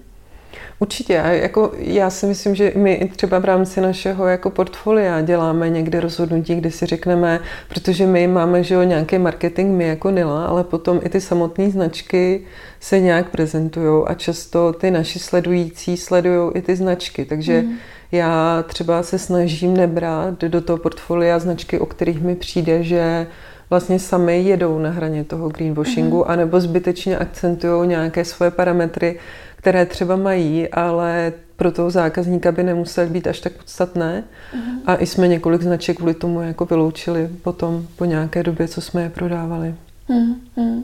Určitě. 0.78 1.20
A 1.20 1.28
jako 1.28 1.72
já 1.78 2.10
si 2.10 2.26
myslím, 2.26 2.54
že 2.54 2.72
my 2.76 2.94
i 2.94 3.08
třeba 3.08 3.38
v 3.38 3.44
rámci 3.44 3.80
našeho 3.80 4.26
jako 4.26 4.50
portfolia 4.50 5.20
děláme 5.20 5.70
někde 5.70 6.00
rozhodnutí, 6.00 6.54
kde 6.54 6.70
si 6.70 6.86
řekneme, 6.86 7.40
protože 7.68 8.06
my 8.06 8.26
máme 8.26 8.62
že 8.62 8.74
jo, 8.74 8.82
nějaký 8.82 9.18
marketing, 9.18 9.76
my 9.76 9.88
jako 9.88 10.10
Nila, 10.10 10.46
ale 10.46 10.64
potom 10.64 11.00
i 11.04 11.08
ty 11.08 11.20
samotné 11.20 11.70
značky 11.70 12.40
se 12.80 13.00
nějak 13.00 13.30
prezentují 13.30 14.04
a 14.06 14.14
často 14.14 14.72
ty 14.72 14.90
naši 14.90 15.18
sledující 15.18 15.96
sledují 15.96 16.50
i 16.54 16.62
ty 16.62 16.76
značky. 16.76 17.24
Takže 17.24 17.62
mm. 17.62 17.76
já 18.12 18.64
třeba 18.68 19.02
se 19.02 19.18
snažím 19.18 19.76
nebrát 19.76 20.40
do 20.40 20.60
toho 20.60 20.78
portfolia 20.78 21.38
značky, 21.38 21.78
o 21.78 21.86
kterých 21.86 22.20
mi 22.20 22.36
přijde, 22.36 22.82
že 22.82 23.26
vlastně 23.70 23.98
sami 23.98 24.42
jedou 24.42 24.78
na 24.78 24.90
hraně 24.90 25.24
toho 25.24 25.48
greenwashingu, 25.48 26.16
mm. 26.16 26.24
anebo 26.26 26.60
zbytečně 26.60 27.18
akcentují 27.18 27.88
nějaké 27.88 28.24
svoje 28.24 28.50
parametry, 28.50 29.18
které 29.62 29.86
třeba 29.86 30.16
mají, 30.16 30.68
ale 30.68 31.32
pro 31.56 31.72
toho 31.72 31.90
zákazníka 31.90 32.52
by 32.52 32.62
nemusely 32.62 33.10
být 33.10 33.26
až 33.26 33.40
tak 33.40 33.52
podstatné. 33.52 34.24
Uh-huh. 34.54 34.80
A 34.86 34.96
i 34.96 35.06
jsme 35.06 35.28
několik 35.28 35.62
značek 35.62 35.96
kvůli 35.96 36.14
tomu 36.14 36.42
jako 36.42 36.64
vyloučili 36.64 37.28
potom 37.42 37.86
po 37.96 38.04
nějaké 38.04 38.42
době, 38.42 38.68
co 38.68 38.80
jsme 38.80 39.02
je 39.02 39.10
prodávali. 39.10 39.74
Uh-huh. 40.08 40.82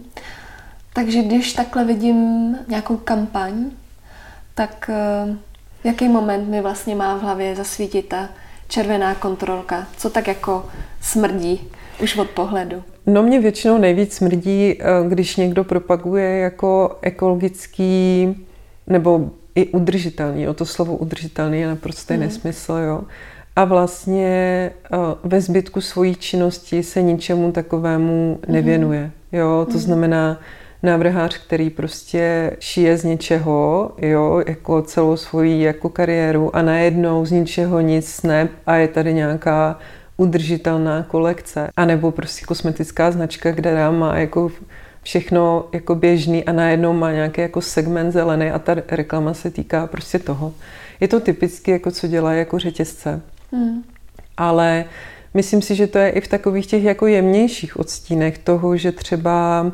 Takže 0.93 1.23
když 1.23 1.53
takhle 1.53 1.85
vidím 1.85 2.57
nějakou 2.69 2.97
kampaň, 2.97 3.71
tak 4.55 4.91
uh, 5.29 5.37
jaký 5.85 6.09
moment 6.09 6.49
mi 6.49 6.61
vlastně 6.61 6.95
má 6.95 7.17
v 7.17 7.23
hlavě 7.23 7.57
zasvítit 7.57 8.09
ta 8.09 8.29
červená 8.69 9.15
kontrolka? 9.15 9.87
Co 9.97 10.11
tak 10.11 10.29
jako 10.29 10.67
smrdí 11.01 11.61
už 12.03 12.17
od 12.17 12.31
pohledu? 12.31 12.83
No 13.07 13.23
mě 13.23 13.41
většinou 13.41 13.79
nejvíc 13.79 14.15
smrdí, 14.15 14.79
eh, 14.81 14.85
když 15.09 15.37
někdo 15.37 15.65
propaguje 15.65 16.39
jako 16.39 16.99
ekologický 17.03 18.35
nebo 18.89 19.31
i 19.55 19.67
udržitelný. 19.67 20.49
O 20.49 20.55
to 20.55 20.65
slovo 20.65 20.97
udržitelný 20.97 21.61
je 21.61 21.67
naprosto 21.67 22.15
mm. 22.15 22.21
nesmysl, 22.21 22.73
jo. 22.73 23.01
A 23.57 23.65
vlastně 23.65 24.27
eh, 24.85 24.97
ve 25.25 25.41
zbytku 25.41 25.81
svojí 25.81 26.15
činnosti 26.15 26.83
se 26.83 27.03
ničemu 27.03 27.53
takovému 27.53 28.39
mhm. 28.43 28.53
nevěnuje. 28.53 29.11
Jo, 29.33 29.67
to 29.67 29.75
mm. 29.75 29.79
znamená 29.79 30.41
návrhář, 30.83 31.39
který 31.47 31.71
prostě 31.71 32.57
šije 32.61 32.97
z 32.97 33.05
něčeho, 33.05 33.91
jo, 33.99 34.43
jako 34.47 34.83
celou 34.83 35.17
svoji 35.17 35.63
jako 35.63 35.89
kariéru 35.89 36.57
a 36.57 36.63
najednou 36.63 37.27
z 37.27 37.31
ničeho 37.31 37.81
nic 37.81 38.09
snap 38.09 38.49
a 38.67 38.75
je 38.77 38.89
tady 38.89 39.15
nějaká 39.15 39.79
udržitelná 40.17 41.03
kolekce. 41.03 41.69
A 41.77 41.85
nebo 41.85 42.11
prostě 42.11 42.47
kosmetická 42.47 43.11
značka, 43.11 43.53
která 43.53 43.91
má 43.91 44.19
jako 44.19 44.51
všechno 45.03 45.65
jako 45.73 45.95
běžný 45.95 46.45
a 46.45 46.53
najednou 46.53 46.93
má 46.93 47.13
nějaký 47.13 47.41
jako 47.41 47.61
segment 47.61 48.13
zelený 48.13 48.51
a 48.51 48.59
ta 48.59 48.75
reklama 48.91 49.35
se 49.35 49.51
týká 49.51 49.87
prostě 49.87 50.19
toho. 50.19 50.55
Je 51.01 51.09
to 51.09 51.21
typicky 51.21 51.71
jako 51.71 51.91
co 51.91 52.07
dělá 52.09 52.33
jako 52.33 52.59
řetězce. 52.59 53.21
Hmm. 53.53 53.83
Ale 54.37 54.85
myslím 55.35 55.63
si, 55.63 55.75
že 55.75 55.87
to 55.87 55.99
je 55.99 56.09
i 56.11 56.21
v 56.21 56.29
takových 56.29 56.67
těch 56.67 56.85
jako 56.85 57.07
jemnějších 57.07 57.77
odstínech 57.77 58.39
toho, 58.39 58.77
že 58.77 58.93
třeba 58.93 59.73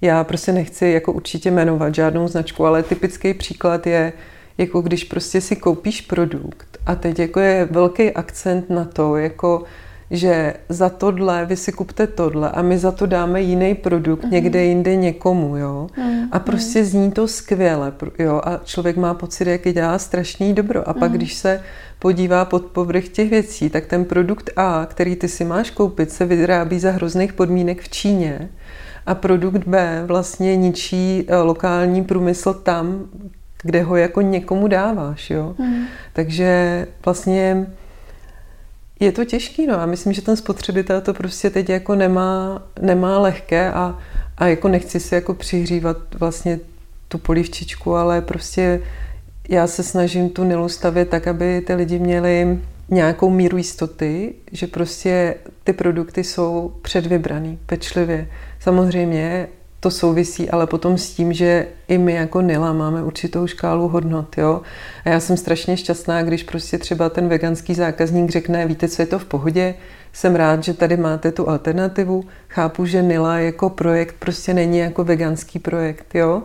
já 0.00 0.24
prostě 0.24 0.52
nechci 0.52 0.86
jako 0.86 1.12
určitě 1.12 1.50
jmenovat 1.50 1.94
žádnou 1.94 2.28
značku, 2.28 2.66
ale 2.66 2.82
typický 2.82 3.34
příklad 3.34 3.86
je, 3.86 4.12
jako 4.58 4.80
když 4.80 5.04
prostě 5.04 5.40
si 5.40 5.56
koupíš 5.56 6.00
produkt 6.00 6.78
a 6.86 6.94
teď 6.94 7.18
jako 7.18 7.40
je 7.40 7.68
velký 7.70 8.10
akcent 8.10 8.70
na 8.70 8.84
to, 8.84 9.16
jako 9.16 9.64
že 10.12 10.54
za 10.68 10.88
tohle 10.88 11.46
vy 11.46 11.56
si 11.56 11.72
kupte 11.72 12.06
tohle 12.06 12.50
a 12.50 12.62
my 12.62 12.78
za 12.78 12.92
to 12.92 13.06
dáme 13.06 13.40
jiný 13.40 13.74
produkt 13.74 14.24
mm-hmm. 14.24 14.30
někde 14.30 14.64
jinde 14.64 14.96
někomu, 14.96 15.56
jo. 15.56 15.86
Mm-hmm. 15.96 16.28
A 16.32 16.38
prostě 16.38 16.84
zní 16.84 17.12
to 17.12 17.28
skvěle, 17.28 17.92
jo. 18.18 18.40
A 18.44 18.60
člověk 18.64 18.96
má 18.96 19.14
pocit, 19.14 19.48
jak 19.48 19.72
dělá 19.72 19.98
strašný 19.98 20.54
dobro. 20.54 20.88
A 20.88 20.94
pak, 20.94 21.10
mm-hmm. 21.12 21.14
když 21.14 21.34
se 21.34 21.60
podívá 21.98 22.44
pod 22.44 22.64
povrch 22.64 23.08
těch 23.08 23.30
věcí, 23.30 23.70
tak 23.70 23.86
ten 23.86 24.04
produkt 24.04 24.50
A, 24.56 24.86
který 24.90 25.16
ty 25.16 25.28
si 25.28 25.44
máš 25.44 25.70
koupit, 25.70 26.10
se 26.10 26.26
vyrábí 26.26 26.78
za 26.78 26.90
hrozných 26.90 27.32
podmínek 27.32 27.80
v 27.82 27.88
Číně 27.88 28.48
a 29.06 29.14
produkt 29.14 29.66
B 29.66 30.02
vlastně 30.06 30.56
ničí 30.56 31.24
eh, 31.28 31.36
lokální 31.36 32.04
průmysl 32.04 32.54
tam, 32.54 33.04
kde 33.62 33.82
ho 33.82 33.96
jako 33.96 34.20
někomu 34.20 34.68
dáváš, 34.68 35.30
jo. 35.30 35.54
Mm. 35.58 35.84
Takže 36.12 36.86
vlastně 37.04 37.66
je 39.04 39.12
to 39.12 39.24
těžký, 39.24 39.66
no. 39.66 39.80
A 39.80 39.86
myslím, 39.86 40.12
že 40.12 40.22
ten 40.22 40.36
spotřebitel 40.36 41.00
to 41.00 41.14
prostě 41.14 41.50
teď 41.50 41.68
jako 41.68 41.94
nemá, 41.94 42.62
nemá 42.80 43.18
lehké 43.18 43.72
a, 43.72 43.98
a 44.38 44.46
jako 44.46 44.68
nechci 44.68 45.00
si 45.00 45.14
jako 45.14 45.34
přihřívat 45.34 45.96
vlastně 46.14 46.60
tu 47.08 47.18
polivčičku, 47.18 47.94
ale 47.94 48.20
prostě 48.20 48.82
já 49.48 49.66
se 49.66 49.82
snažím 49.82 50.30
tu 50.30 50.44
Nilu 50.44 50.68
stavět 50.68 51.08
tak, 51.08 51.26
aby 51.26 51.60
ty 51.60 51.74
lidi 51.74 51.98
měli 51.98 52.58
nějakou 52.88 53.30
míru 53.30 53.56
jistoty, 53.56 54.34
že 54.52 54.66
prostě 54.66 55.34
ty 55.64 55.72
produkty 55.72 56.24
jsou 56.24 56.72
předvybraný, 56.82 57.58
pečlivě. 57.66 58.28
Samozřejmě 58.60 59.48
to 59.82 59.90
souvisí 59.90 60.50
ale 60.50 60.66
potom 60.66 60.98
s 60.98 61.10
tím, 61.10 61.32
že 61.32 61.66
i 61.88 61.98
my 61.98 62.12
jako 62.12 62.40
Nila 62.40 62.72
máme 62.72 63.02
určitou 63.02 63.46
škálu 63.46 63.88
hodnot, 63.88 64.38
jo. 64.38 64.60
A 65.04 65.08
já 65.08 65.20
jsem 65.20 65.36
strašně 65.36 65.76
šťastná, 65.76 66.22
když 66.22 66.42
prostě 66.42 66.78
třeba 66.78 67.08
ten 67.08 67.28
veganský 67.28 67.74
zákazník 67.74 68.30
řekne, 68.30 68.66
víte, 68.66 68.88
co 68.88 69.02
je 69.02 69.06
to 69.06 69.18
v 69.18 69.24
pohodě, 69.24 69.74
jsem 70.12 70.34
rád, 70.34 70.64
že 70.64 70.74
tady 70.74 70.96
máte 70.96 71.32
tu 71.32 71.48
alternativu. 71.48 72.24
Chápu, 72.48 72.86
že 72.86 73.02
Nila 73.02 73.38
jako 73.38 73.70
projekt 73.70 74.14
prostě 74.18 74.54
není 74.54 74.78
jako 74.78 75.04
veganský 75.04 75.58
projekt, 75.58 76.14
jo. 76.14 76.42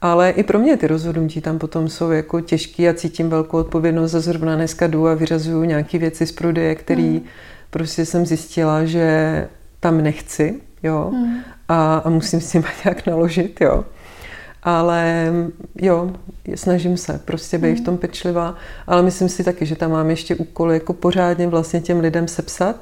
Ale 0.00 0.30
i 0.30 0.42
pro 0.42 0.58
mě 0.58 0.76
ty 0.76 0.86
rozhodnutí 0.86 1.40
tam 1.40 1.58
potom 1.58 1.88
jsou 1.88 2.10
jako 2.10 2.40
těžký 2.40 2.88
a 2.88 2.94
cítím 2.94 3.30
velkou 3.30 3.58
odpovědnost 3.58 4.10
za 4.10 4.20
zrovna 4.20 4.56
dneska 4.56 4.86
jdu 4.86 5.08
a 5.08 5.14
vyrazuju 5.14 5.64
nějaké 5.64 5.98
věci 5.98 6.26
z 6.26 6.32
prodeje, 6.32 6.74
který 6.74 7.10
hmm. 7.10 7.24
prostě 7.70 8.04
jsem 8.04 8.26
zjistila, 8.26 8.84
že 8.84 9.48
tam 9.80 10.02
nechci, 10.02 10.60
jo. 10.82 11.10
Hmm 11.12 11.55
a, 11.68 11.96
a 12.04 12.10
musím 12.10 12.40
s 12.40 12.52
tím 12.52 12.64
nějak 12.84 13.06
naložit, 13.06 13.60
jo. 13.60 13.84
Ale 14.62 15.32
jo, 15.76 16.10
snažím 16.54 16.96
se 16.96 17.20
prostě 17.24 17.58
být 17.58 17.80
v 17.80 17.84
tom 17.84 17.98
pečlivá, 17.98 18.54
ale 18.86 19.02
myslím 19.02 19.28
si 19.28 19.44
taky, 19.44 19.66
že 19.66 19.76
tam 19.76 19.90
mám 19.90 20.10
ještě 20.10 20.34
úkol 20.34 20.72
jako 20.72 20.92
pořádně 20.92 21.46
vlastně 21.46 21.80
těm 21.80 22.00
lidem 22.00 22.28
sepsat, 22.28 22.76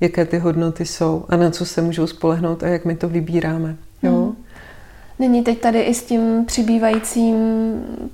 jaké 0.00 0.24
ty 0.24 0.38
hodnoty 0.38 0.86
jsou 0.86 1.24
a 1.28 1.36
na 1.36 1.50
co 1.50 1.66
se 1.66 1.82
můžou 1.82 2.06
spolehnout 2.06 2.62
a 2.62 2.66
jak 2.66 2.84
my 2.84 2.96
to 2.96 3.08
vybíráme. 3.08 3.76
Jo? 4.02 4.12
Hmm. 4.12 4.36
Není 5.18 5.44
teď 5.44 5.60
tady 5.60 5.80
i 5.80 5.94
s 5.94 6.02
tím 6.02 6.44
přibývajícím 6.44 7.36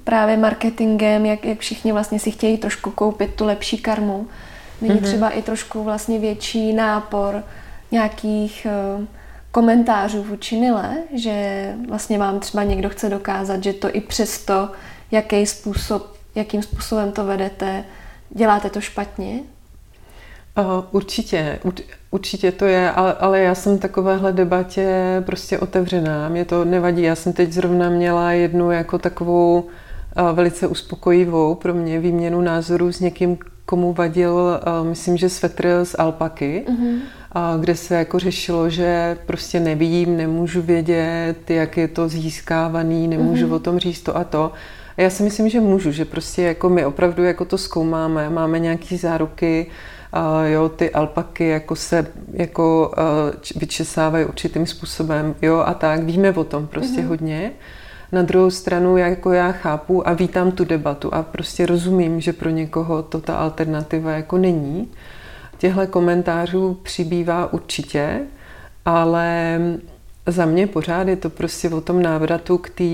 právě 0.04 0.36
marketingem, 0.36 1.26
jak, 1.26 1.44
jak 1.44 1.58
všichni 1.58 1.92
vlastně 1.92 2.18
si 2.18 2.30
chtějí 2.30 2.58
trošku 2.58 2.90
koupit 2.90 3.34
tu 3.34 3.44
lepší 3.44 3.78
karmu. 3.78 4.26
Není 4.80 4.94
mm-hmm. 4.94 5.02
třeba 5.02 5.30
i 5.30 5.42
trošku 5.42 5.84
vlastně 5.84 6.18
větší 6.18 6.72
nápor 6.72 7.42
nějakých 7.92 8.66
uh, 8.98 9.04
komentářů 9.54 10.22
vůči 10.22 10.56
Nile, 10.56 10.94
že 11.14 11.68
vlastně 11.88 12.18
vám 12.18 12.40
třeba 12.40 12.64
někdo 12.64 12.88
chce 12.88 13.08
dokázat, 13.08 13.64
že 13.64 13.72
to 13.72 13.96
i 13.96 14.00
přesto, 14.00 14.70
jaký 15.10 15.46
způsob, 15.46 16.16
jakým 16.34 16.62
způsobem 16.62 17.12
to 17.12 17.24
vedete, 17.24 17.84
děláte 18.30 18.70
to 18.70 18.80
špatně? 18.80 19.40
Uh, 20.58 20.84
určitě, 20.90 21.58
určitě 22.10 22.52
to 22.52 22.64
je, 22.64 22.90
ale, 22.90 23.14
ale 23.14 23.40
já 23.40 23.54
jsem 23.54 23.78
takovéhle 23.78 24.32
debatě 24.32 25.22
prostě 25.26 25.58
otevřená. 25.58 26.28
Mě 26.28 26.44
to 26.44 26.64
nevadí. 26.64 27.02
Já 27.02 27.14
jsem 27.14 27.32
teď 27.32 27.52
zrovna 27.52 27.88
měla 27.88 28.32
jednu 28.32 28.70
jako 28.70 28.98
takovou 28.98 29.68
velice 30.32 30.66
uspokojivou 30.66 31.54
pro 31.54 31.74
mě 31.74 32.00
výměnu 32.00 32.40
názorů 32.40 32.92
s 32.92 33.00
někým, 33.00 33.38
komu 33.66 33.92
vadil, 33.92 34.60
myslím, 34.82 35.16
že 35.16 35.28
svetr 35.28 35.80
z 35.84 35.94
alpaky. 35.98 36.64
Uh-huh 36.68 37.00
kde 37.60 37.76
se 37.76 37.94
jako 37.94 38.18
řešilo, 38.18 38.70
že 38.70 39.18
prostě 39.26 39.60
nevím, 39.60 40.16
nemůžu 40.16 40.62
vědět, 40.62 41.50
jak 41.50 41.76
je 41.76 41.88
to 41.88 42.08
získávaný, 42.08 43.08
nemůžu 43.08 43.46
mm-hmm. 43.46 43.54
o 43.54 43.58
tom 43.58 43.78
říct 43.78 44.02
to 44.02 44.16
a 44.16 44.24
to. 44.24 44.52
A 44.96 45.02
já 45.02 45.10
si 45.10 45.22
myslím, 45.22 45.48
že 45.48 45.60
můžu, 45.60 45.92
že 45.92 46.04
prostě 46.04 46.42
jako 46.42 46.68
my 46.68 46.86
opravdu 46.86 47.24
jako 47.24 47.44
to 47.44 47.58
zkoumáme, 47.58 48.30
máme 48.30 48.58
nějaké 48.58 48.96
záruky 48.96 49.66
uh, 50.16 50.44
jo, 50.44 50.68
ty 50.68 50.90
alpaky 50.90 51.48
jako 51.48 51.76
se 51.76 52.06
jako 52.32 52.92
uh, 52.98 53.60
vyčesávají 53.60 54.24
určitým 54.24 54.66
způsobem, 54.66 55.34
jo, 55.42 55.62
a 55.66 55.74
tak, 55.74 56.02
víme 56.02 56.32
o 56.32 56.44
tom 56.44 56.66
prostě 56.66 57.00
mm-hmm. 57.00 57.06
hodně. 57.06 57.52
Na 58.14 58.22
druhou 58.22 58.50
stranu, 58.50 58.96
jako 58.96 59.32
já 59.32 59.52
chápu 59.52 60.08
a 60.08 60.12
vítám 60.12 60.52
tu 60.52 60.64
debatu 60.64 61.14
a 61.14 61.22
prostě 61.22 61.66
rozumím, 61.66 62.20
že 62.20 62.32
pro 62.32 62.50
někoho 62.50 63.02
to 63.02 63.20
ta 63.20 63.36
alternativa 63.36 64.12
jako 64.12 64.38
není. 64.38 64.90
Těchto 65.58 65.86
komentářů 65.86 66.78
přibývá 66.82 67.52
určitě, 67.52 68.20
ale 68.84 69.60
za 70.26 70.46
mě 70.46 70.66
pořád 70.66 71.08
je 71.08 71.16
to 71.16 71.30
prostě 71.30 71.70
o 71.70 71.80
tom 71.80 72.02
návratu 72.02 72.58
k 72.58 72.70
té 72.70 72.84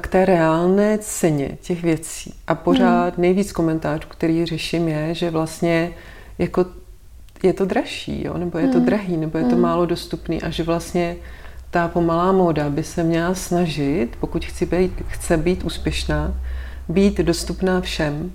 k 0.00 0.06
té 0.06 0.24
reálné 0.24 0.98
ceně 0.98 1.58
těch 1.62 1.82
věcí. 1.82 2.34
A 2.46 2.54
pořád 2.54 3.14
hmm. 3.14 3.22
nejvíc 3.22 3.52
komentářů, 3.52 4.08
který 4.08 4.46
řeším, 4.46 4.88
je, 4.88 5.14
že 5.14 5.30
vlastně 5.30 5.92
jako 6.38 6.66
je 7.42 7.52
to 7.52 7.64
dražší, 7.64 8.24
jo? 8.24 8.38
nebo 8.38 8.58
je 8.58 8.68
to 8.68 8.78
hmm. 8.78 8.86
drahý, 8.86 9.16
nebo 9.16 9.38
je 9.38 9.44
to 9.44 9.50
hmm. 9.50 9.60
málo 9.60 9.86
dostupný 9.86 10.42
a 10.42 10.50
že 10.50 10.62
vlastně 10.62 11.16
ta 11.70 11.88
pomalá 11.88 12.32
móda 12.32 12.70
by 12.70 12.82
se 12.82 13.02
měla 13.02 13.34
snažit, 13.34 14.08
pokud 14.20 14.44
chci 14.44 14.66
být, 14.66 15.02
chce 15.08 15.36
být 15.36 15.64
úspěšná, 15.64 16.34
být 16.88 17.18
dostupná 17.18 17.80
všem. 17.80 18.32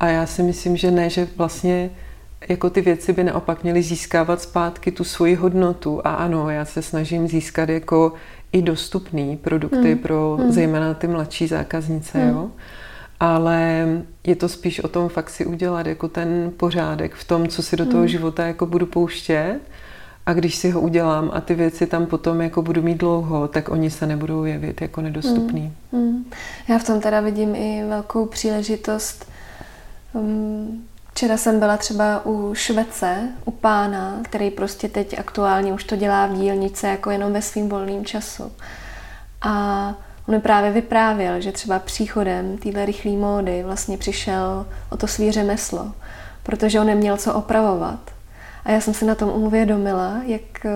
A 0.00 0.08
já 0.08 0.26
si 0.26 0.42
myslím, 0.42 0.76
že 0.76 0.90
ne, 0.90 1.10
že 1.10 1.28
vlastně 1.36 1.90
jako 2.48 2.70
ty 2.70 2.80
věci 2.80 3.12
by 3.12 3.24
naopak 3.24 3.62
měly 3.62 3.82
získávat 3.82 4.42
zpátky 4.42 4.90
tu 4.90 5.04
svoji 5.04 5.34
hodnotu. 5.34 6.06
A 6.06 6.14
ano, 6.14 6.50
já 6.50 6.64
se 6.64 6.82
snažím 6.82 7.28
získat 7.28 7.68
jako 7.68 8.12
i 8.52 8.62
dostupný 8.62 9.36
produkty 9.36 9.92
hmm. 9.92 9.98
pro 9.98 10.36
hmm. 10.40 10.52
zejména 10.52 10.94
ty 10.94 11.06
mladší 11.06 11.46
zákaznice, 11.46 12.18
hmm. 12.18 12.30
jo. 12.30 12.50
Ale 13.20 13.86
je 14.26 14.36
to 14.36 14.48
spíš 14.48 14.80
o 14.80 14.88
tom 14.88 15.08
fakt 15.08 15.30
si 15.30 15.46
udělat 15.46 15.86
jako 15.86 16.08
ten 16.08 16.52
pořádek 16.56 17.14
v 17.14 17.24
tom, 17.24 17.48
co 17.48 17.62
si 17.62 17.76
do 17.76 17.86
toho 17.86 17.98
hmm. 17.98 18.08
života 18.08 18.46
jako 18.46 18.66
budu 18.66 18.86
pouštět. 18.86 19.60
A 20.30 20.32
když 20.32 20.56
si 20.56 20.70
ho 20.70 20.80
udělám 20.80 21.30
a 21.34 21.40
ty 21.40 21.54
věci 21.54 21.86
tam 21.86 22.06
potom 22.06 22.40
jako 22.40 22.62
budu 22.62 22.82
mít 22.82 22.98
dlouho, 22.98 23.48
tak 23.48 23.68
oni 23.68 23.90
se 23.90 24.06
nebudou 24.06 24.44
jevit 24.44 24.80
jako 24.80 25.00
nedostupný. 25.00 25.72
Hmm. 25.92 26.02
Hmm. 26.02 26.24
Já 26.68 26.78
v 26.78 26.84
tom 26.84 27.00
teda 27.00 27.20
vidím 27.20 27.54
i 27.54 27.84
velkou 27.88 28.26
příležitost 28.26 29.30
um, 30.12 30.84
Včera 31.10 31.36
jsem 31.36 31.58
byla 31.58 31.76
třeba 31.76 32.26
u 32.26 32.54
Švece, 32.54 33.28
u 33.44 33.50
pána, 33.50 34.20
který 34.22 34.50
prostě 34.50 34.88
teď 34.88 35.18
aktuálně 35.18 35.72
už 35.72 35.84
to 35.84 35.96
dělá 35.96 36.26
v 36.26 36.32
dílnice 36.32 36.88
jako 36.88 37.10
jenom 37.10 37.32
ve 37.32 37.42
svým 37.42 37.68
volným 37.68 38.04
času. 38.04 38.52
A 39.42 39.94
on 40.28 40.34
mi 40.34 40.40
právě 40.40 40.70
vyprávěl, 40.70 41.40
že 41.40 41.52
třeba 41.52 41.78
příchodem 41.78 42.58
téhle 42.58 42.86
rychlé 42.86 43.12
módy 43.12 43.62
vlastně 43.62 43.98
přišel 43.98 44.66
o 44.90 44.96
to 44.96 45.06
svý 45.06 45.32
řemeslo, 45.32 45.92
protože 46.42 46.80
on 46.80 46.86
neměl 46.86 47.16
co 47.16 47.34
opravovat. 47.34 48.19
A 48.64 48.70
já 48.70 48.80
jsem 48.80 48.94
se 48.94 49.04
na 49.04 49.14
tom 49.14 49.28
uvědomila, 49.28 50.20
jak, 50.26 50.66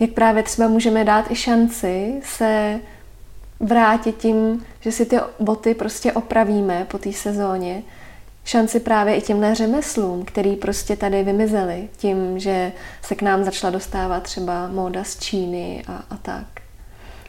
jak 0.00 0.10
právě 0.10 0.42
třeba 0.42 0.68
můžeme 0.68 1.04
dát 1.04 1.30
i 1.30 1.34
šanci 1.34 2.20
se 2.24 2.80
vrátit 3.60 4.16
tím, 4.16 4.64
že 4.80 4.92
si 4.92 5.06
ty 5.06 5.16
boty 5.40 5.74
prostě 5.74 6.12
opravíme 6.12 6.86
po 6.90 6.98
té 6.98 7.12
sezóně 7.12 7.82
šanci 8.46 8.80
právě 8.80 9.16
i 9.16 9.22
těmhle 9.22 9.54
řemeslům, 9.54 10.24
který 10.24 10.56
prostě 10.56 10.96
tady 10.96 11.22
vymizely 11.22 11.88
tím, 11.96 12.38
že 12.38 12.72
se 13.02 13.14
k 13.14 13.22
nám 13.22 13.44
začala 13.44 13.70
dostávat 13.70 14.22
třeba 14.22 14.68
móda 14.68 15.04
z 15.04 15.18
Číny 15.18 15.84
a, 15.88 16.04
a 16.10 16.16
tak. 16.16 16.46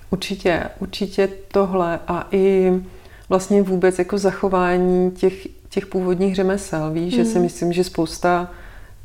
Určitě, 0.10 0.64
určitě 0.80 1.30
tohle 1.48 2.00
a 2.08 2.28
i 2.32 2.74
vlastně 3.30 3.62
vůbec 3.62 4.00
jako 4.00 4.18
zachování 4.18 5.12
těch, 5.12 5.48
těch 5.70 5.86
původních 5.86 6.36
řemesel. 6.36 6.92
Víš, 6.92 7.14
mm. 7.14 7.20
že 7.20 7.26
si 7.26 7.34
hmm. 7.34 7.42
myslím, 7.42 7.74
že 7.74 7.84
spousta 7.84 8.52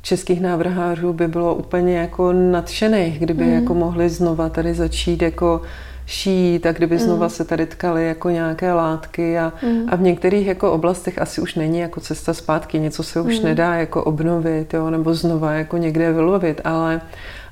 českých 0.02 0.40
návrhářů 0.40 1.12
by 1.12 1.28
bylo 1.28 1.54
úplně 1.54 1.98
jako 1.98 2.32
nadšených, 2.32 3.18
kdyby 3.18 3.44
mm. 3.44 3.52
jako 3.52 3.74
mohli 3.74 4.08
znova 4.08 4.48
tady 4.48 4.74
začít 4.74 5.22
jako 5.22 5.62
šít 6.06 6.66
a 6.66 6.72
kdyby 6.72 6.98
znova 6.98 7.26
mm. 7.26 7.30
se 7.30 7.44
tady 7.44 7.66
tkaly 7.66 8.06
jako 8.06 8.30
nějaké 8.30 8.72
látky 8.72 9.38
a, 9.38 9.52
mm. 9.62 9.86
a 9.88 9.96
v 9.96 10.00
některých 10.00 10.46
jako 10.46 10.72
oblastech 10.72 11.18
asi 11.18 11.40
už 11.40 11.54
není 11.54 11.78
jako 11.78 12.00
cesta 12.00 12.34
zpátky, 12.34 12.78
něco 12.78 13.02
se 13.02 13.20
už 13.20 13.38
mm. 13.38 13.44
nedá 13.44 13.74
jako 13.74 14.04
obnovit, 14.04 14.74
jo, 14.74 14.90
nebo 14.90 15.14
znova 15.14 15.52
jako 15.52 15.76
někde 15.76 16.12
vylovit, 16.12 16.60
ale 16.64 17.00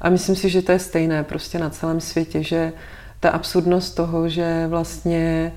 a 0.00 0.08
myslím 0.08 0.36
si, 0.36 0.48
že 0.48 0.62
to 0.62 0.72
je 0.72 0.78
stejné 0.78 1.24
prostě 1.24 1.58
na 1.58 1.70
celém 1.70 2.00
světě, 2.00 2.42
že 2.42 2.72
ta 3.20 3.30
absurdnost 3.30 3.96
toho, 3.96 4.28
že 4.28 4.66
vlastně 4.68 5.52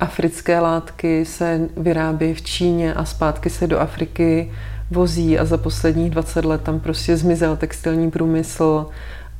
africké 0.00 0.60
látky 0.60 1.24
se 1.24 1.60
vyrábí 1.76 2.34
v 2.34 2.42
Číně 2.42 2.94
a 2.94 3.04
zpátky 3.04 3.50
se 3.50 3.66
do 3.66 3.78
Afriky 3.78 4.52
vozí 4.90 5.38
a 5.38 5.44
za 5.44 5.56
posledních 5.56 6.10
20 6.10 6.44
let 6.44 6.62
tam 6.62 6.80
prostě 6.80 7.16
zmizel 7.16 7.56
textilní 7.56 8.10
průmysl 8.10 8.86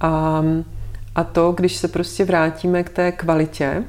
a 0.00 0.42
a 1.18 1.24
to, 1.24 1.52
když 1.52 1.76
se 1.76 1.88
prostě 1.88 2.24
vrátíme 2.24 2.82
k 2.82 2.90
té 2.90 3.12
kvalitě 3.12 3.84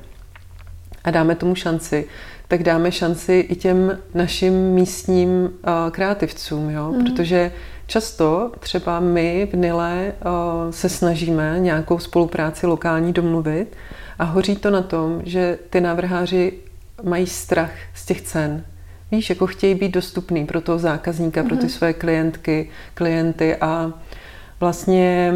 a 1.04 1.12
dáme 1.12 1.36
tomu 1.36 1.56
šanci, 1.56 2.06
tak 2.48 2.64
dáme 2.64 2.92
šanci 2.92 3.34
i 3.50 3.56
těm 3.56 3.98
našim 4.14 4.54
místním 4.54 5.30
uh, 5.44 5.50
kreativcům, 5.92 6.70
jo? 6.70 6.92
Mm. 6.92 7.04
protože 7.04 7.52
často 7.88 8.52
třeba 8.60 9.00
my 9.00 9.48
v 9.52 9.56
Nile 9.56 10.14
uh, 10.26 10.72
se 10.72 10.90
snažíme 10.90 11.56
nějakou 11.60 12.00
spolupráci 12.00 12.68
lokální 12.68 13.14
domluvit 13.14 13.76
a 14.20 14.24
hoří 14.24 14.56
to 14.56 14.70
na 14.70 14.82
tom, 14.82 15.22
že 15.26 15.60
ty 15.70 15.82
návrháři 15.82 16.54
mají 17.04 17.28
strach 17.28 17.72
z 17.96 18.06
těch 18.06 18.22
cen. 18.22 18.66
Víš, 19.12 19.30
jako 19.30 19.48
chtějí 19.48 19.76
být 19.76 19.92
dostupný 19.92 20.46
pro 20.46 20.62
toho 20.62 20.80
zákazníka, 20.80 21.44
pro 21.44 21.56
ty 21.56 21.62
mhm. 21.62 21.70
své 21.70 21.94
klientky, 21.94 22.70
klienty 22.94 23.56
a 23.56 23.94
vlastně 24.60 25.34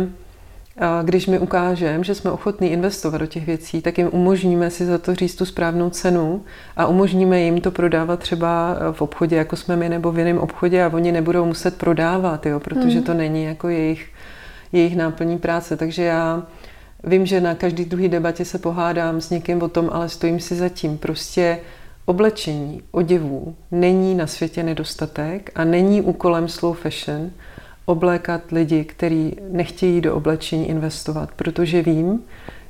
když 1.03 1.27
my 1.27 1.39
ukážeme, 1.39 2.03
že 2.03 2.15
jsme 2.15 2.31
ochotní 2.31 2.71
investovat 2.71 3.17
do 3.17 3.25
těch 3.25 3.45
věcí, 3.45 3.81
tak 3.81 3.97
jim 3.97 4.09
umožníme 4.11 4.69
si 4.69 4.85
za 4.85 4.97
to 4.97 5.15
říct 5.15 5.35
tu 5.35 5.45
správnou 5.45 5.89
cenu 5.89 6.43
a 6.77 6.87
umožníme 6.87 7.41
jim 7.41 7.61
to 7.61 7.71
prodávat 7.71 8.19
třeba 8.19 8.77
v 8.91 9.01
obchodě, 9.01 9.35
jako 9.35 9.55
jsme 9.55 9.75
my, 9.75 9.89
nebo 9.89 10.11
v 10.11 10.19
jiném 10.19 10.39
obchodě 10.39 10.83
a 10.83 10.93
oni 10.93 11.11
nebudou 11.11 11.45
muset 11.45 11.77
prodávat, 11.77 12.45
jo, 12.45 12.59
protože 12.59 12.95
hmm. 12.95 13.03
to 13.03 13.13
není 13.13 13.43
jako 13.43 13.69
jejich, 13.69 14.09
jejich 14.71 14.95
náplní 14.95 15.37
práce. 15.37 15.77
Takže 15.77 16.03
já 16.03 16.43
vím, 17.03 17.25
že 17.25 17.41
na 17.41 17.55
každý 17.55 17.85
druhý 17.85 18.09
debatě 18.09 18.45
se 18.45 18.57
pohádám 18.57 19.21
s 19.21 19.29
někým 19.29 19.61
o 19.61 19.69
tom, 19.69 19.89
ale 19.93 20.09
stojím 20.09 20.39
si 20.39 20.55
za 20.55 20.69
tím. 20.69 20.97
Prostě 20.97 21.59
oblečení, 22.05 22.81
oděvů 22.91 23.55
není 23.71 24.15
na 24.15 24.27
světě 24.27 24.63
nedostatek 24.63 25.51
a 25.55 25.63
není 25.63 26.01
úkolem 26.01 26.47
slow 26.47 26.77
fashion, 26.77 27.31
oblékat 27.85 28.41
lidi, 28.51 28.83
kteří 28.83 29.37
nechtějí 29.49 30.01
do 30.01 30.15
oblečení 30.15 30.69
investovat, 30.69 31.29
protože 31.35 31.81
vím, 31.81 32.19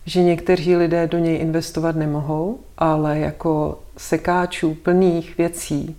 že 0.05 0.23
někteří 0.23 0.75
lidé 0.75 1.07
do 1.07 1.17
něj 1.17 1.37
investovat 1.37 1.95
nemohou, 1.95 2.59
ale 2.77 3.19
jako 3.19 3.79
sekáčů 3.97 4.73
plných 4.73 5.37
věcí 5.37 5.95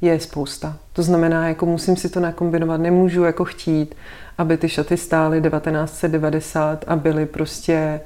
je 0.00 0.20
spousta. 0.20 0.76
To 0.92 1.02
znamená, 1.02 1.48
jako 1.48 1.66
musím 1.66 1.96
si 1.96 2.08
to 2.08 2.20
nakombinovat, 2.20 2.80
nemůžu 2.80 3.24
jako 3.24 3.44
chtít, 3.44 3.94
aby 4.38 4.56
ty 4.56 4.68
šaty 4.68 4.96
stály 4.96 5.42
1990 5.42 6.84
a 6.86 6.96
byly 6.96 7.26
prostě 7.26 8.00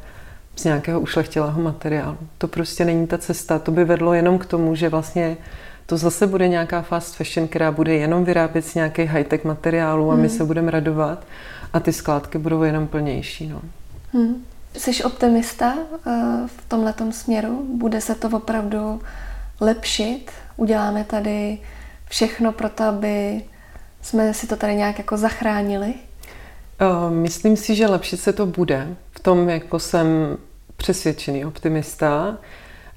z 0.59 0.65
nějakého 0.65 1.01
ušlechtilého 1.01 1.63
materiálu. 1.63 2.19
To 2.39 2.49
prostě 2.49 2.85
není 2.85 3.07
ta 3.07 3.19
cesta. 3.19 3.59
To 3.59 3.71
by 3.71 3.85
vedlo 3.85 4.15
jenom 4.15 4.39
k 4.39 4.47
tomu, 4.47 4.75
že 4.75 4.89
vlastně 4.89 5.37
to 5.87 5.97
zase 5.97 6.27
bude 6.27 6.49
nějaká 6.49 6.83
fast 6.83 7.17
fashion, 7.17 7.49
která 7.49 7.73
bude 7.73 7.95
jenom 7.95 8.25
vyrábět 8.25 8.67
z 8.67 8.75
nějakých 8.75 9.11
high-tech 9.11 9.45
materiálů 9.45 10.13
a 10.13 10.15
my 10.15 10.29
hmm. 10.29 10.37
se 10.37 10.45
budeme 10.45 10.71
radovat 10.71 11.25
a 11.73 11.81
ty 11.81 11.93
skládky 11.93 12.39
budou 12.39 12.63
jenom 12.63 12.87
plnější. 12.87 13.49
No. 13.49 13.63
Hmm. 14.13 14.45
Jsi 14.75 15.05
optimista 15.05 15.75
uh, 15.75 16.13
v 16.47 16.69
tomhle 16.69 16.95
směru? 17.11 17.67
Bude 17.75 18.01
se 18.01 18.15
to 18.15 18.29
opravdu 18.29 19.01
lepšit? 19.61 20.31
Uděláme 20.57 21.05
tady 21.05 21.59
všechno 22.09 22.53
pro 22.53 22.69
to, 22.69 22.85
aby 22.85 23.43
jsme 24.03 24.35
si 24.35 24.47
to 24.47 24.57
tady 24.57 24.75
nějak 24.75 24.99
jako 24.99 25.17
zachránili? 25.17 25.95
Uh, 26.81 27.15
myslím 27.15 27.57
si, 27.57 27.75
že 27.75 27.87
lepšit 27.87 28.21
se 28.21 28.33
to 28.33 28.47
bude. 28.47 28.97
V 29.11 29.21
tom 29.21 29.49
jako 29.49 29.79
jsem 29.79 30.37
přesvědčený 30.79 31.45
optimista 31.45 32.39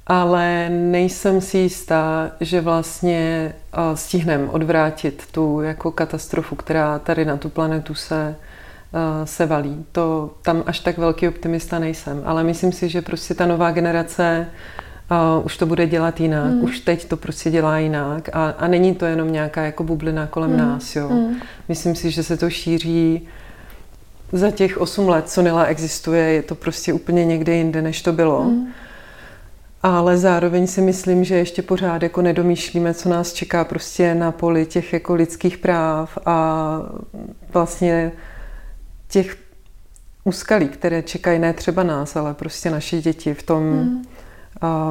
ale 0.07 0.69
nejsem 0.69 1.41
si 1.41 1.57
jistá, 1.57 2.31
že 2.41 2.61
vlastně 2.61 3.53
stihneme 3.93 4.49
odvrátit 4.49 5.23
tu 5.31 5.61
jako 5.61 5.91
katastrofu, 5.91 6.55
která 6.55 6.99
tady 6.99 7.25
na 7.25 7.37
tu 7.37 7.49
planetu 7.49 7.93
se, 7.93 8.35
se 9.23 9.45
valí. 9.45 9.85
To 9.91 10.33
tam 10.41 10.63
až 10.65 10.79
tak 10.79 10.97
velký 10.97 11.27
optimista 11.27 11.79
nejsem, 11.79 12.21
ale 12.25 12.43
myslím 12.43 12.71
si, 12.71 12.89
že 12.89 13.01
prostě 13.01 13.33
ta 13.33 13.45
nová 13.45 13.71
generace 13.71 14.47
uh, 15.11 15.45
už 15.45 15.57
to 15.57 15.65
bude 15.65 15.87
dělat 15.87 16.19
jinak, 16.19 16.51
mm. 16.51 16.63
už 16.63 16.79
teď 16.79 17.05
to 17.05 17.17
prostě 17.17 17.51
dělá 17.51 17.77
jinak 17.77 18.29
a, 18.33 18.49
a 18.49 18.67
není 18.67 18.95
to 18.95 19.05
jenom 19.05 19.31
nějaká 19.31 19.61
jako 19.61 19.83
bublina 19.83 20.27
kolem 20.27 20.51
mm. 20.51 20.57
nás, 20.57 20.95
jo. 20.95 21.09
Mm. 21.09 21.35
Myslím 21.69 21.95
si, 21.95 22.11
že 22.11 22.23
se 22.23 22.37
to 22.37 22.49
šíří 22.49 23.27
za 24.31 24.51
těch 24.51 24.77
8 24.77 25.09
let, 25.09 25.29
co 25.29 25.41
Nila 25.41 25.65
existuje, 25.65 26.23
je 26.23 26.41
to 26.41 26.55
prostě 26.55 26.93
úplně 26.93 27.25
někde 27.25 27.55
jinde, 27.55 27.81
než 27.81 28.01
to 28.01 28.13
bylo. 28.13 28.43
Mm. 28.43 28.67
ale 29.83 30.17
zároveň 30.17 30.67
si 30.67 30.81
myslím, 30.81 31.23
že 31.23 31.35
ještě 31.35 31.61
pořád 31.61 32.03
jako 32.03 32.21
nedomýšlíme, 32.21 32.93
co 32.93 33.09
nás 33.09 33.33
čeká 33.33 33.63
prostě 33.63 34.15
na 34.15 34.31
poli 34.31 34.65
těch 34.65 34.93
jako 34.93 35.15
lidských 35.15 35.57
práv 35.57 36.17
a 36.25 36.77
vlastně 37.53 38.11
těch 39.07 39.37
úskalí, 40.23 40.67
které 40.67 41.03
čekají 41.03 41.39
ne 41.39 41.53
třeba 41.53 41.83
nás, 41.83 42.15
ale 42.15 42.33
prostě 42.33 42.69
naše 42.69 43.01
děti 43.01 43.33
v 43.33 43.43
tom, 43.43 43.63
hmm. 43.63 44.03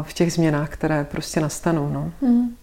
v 0.03 0.12
těch 0.12 0.33
změnách, 0.33 0.68
které 0.70 1.05
prostě 1.05 1.40
nastanou. 1.40 1.88
No. 1.88 2.12
Hmm. 2.22 2.57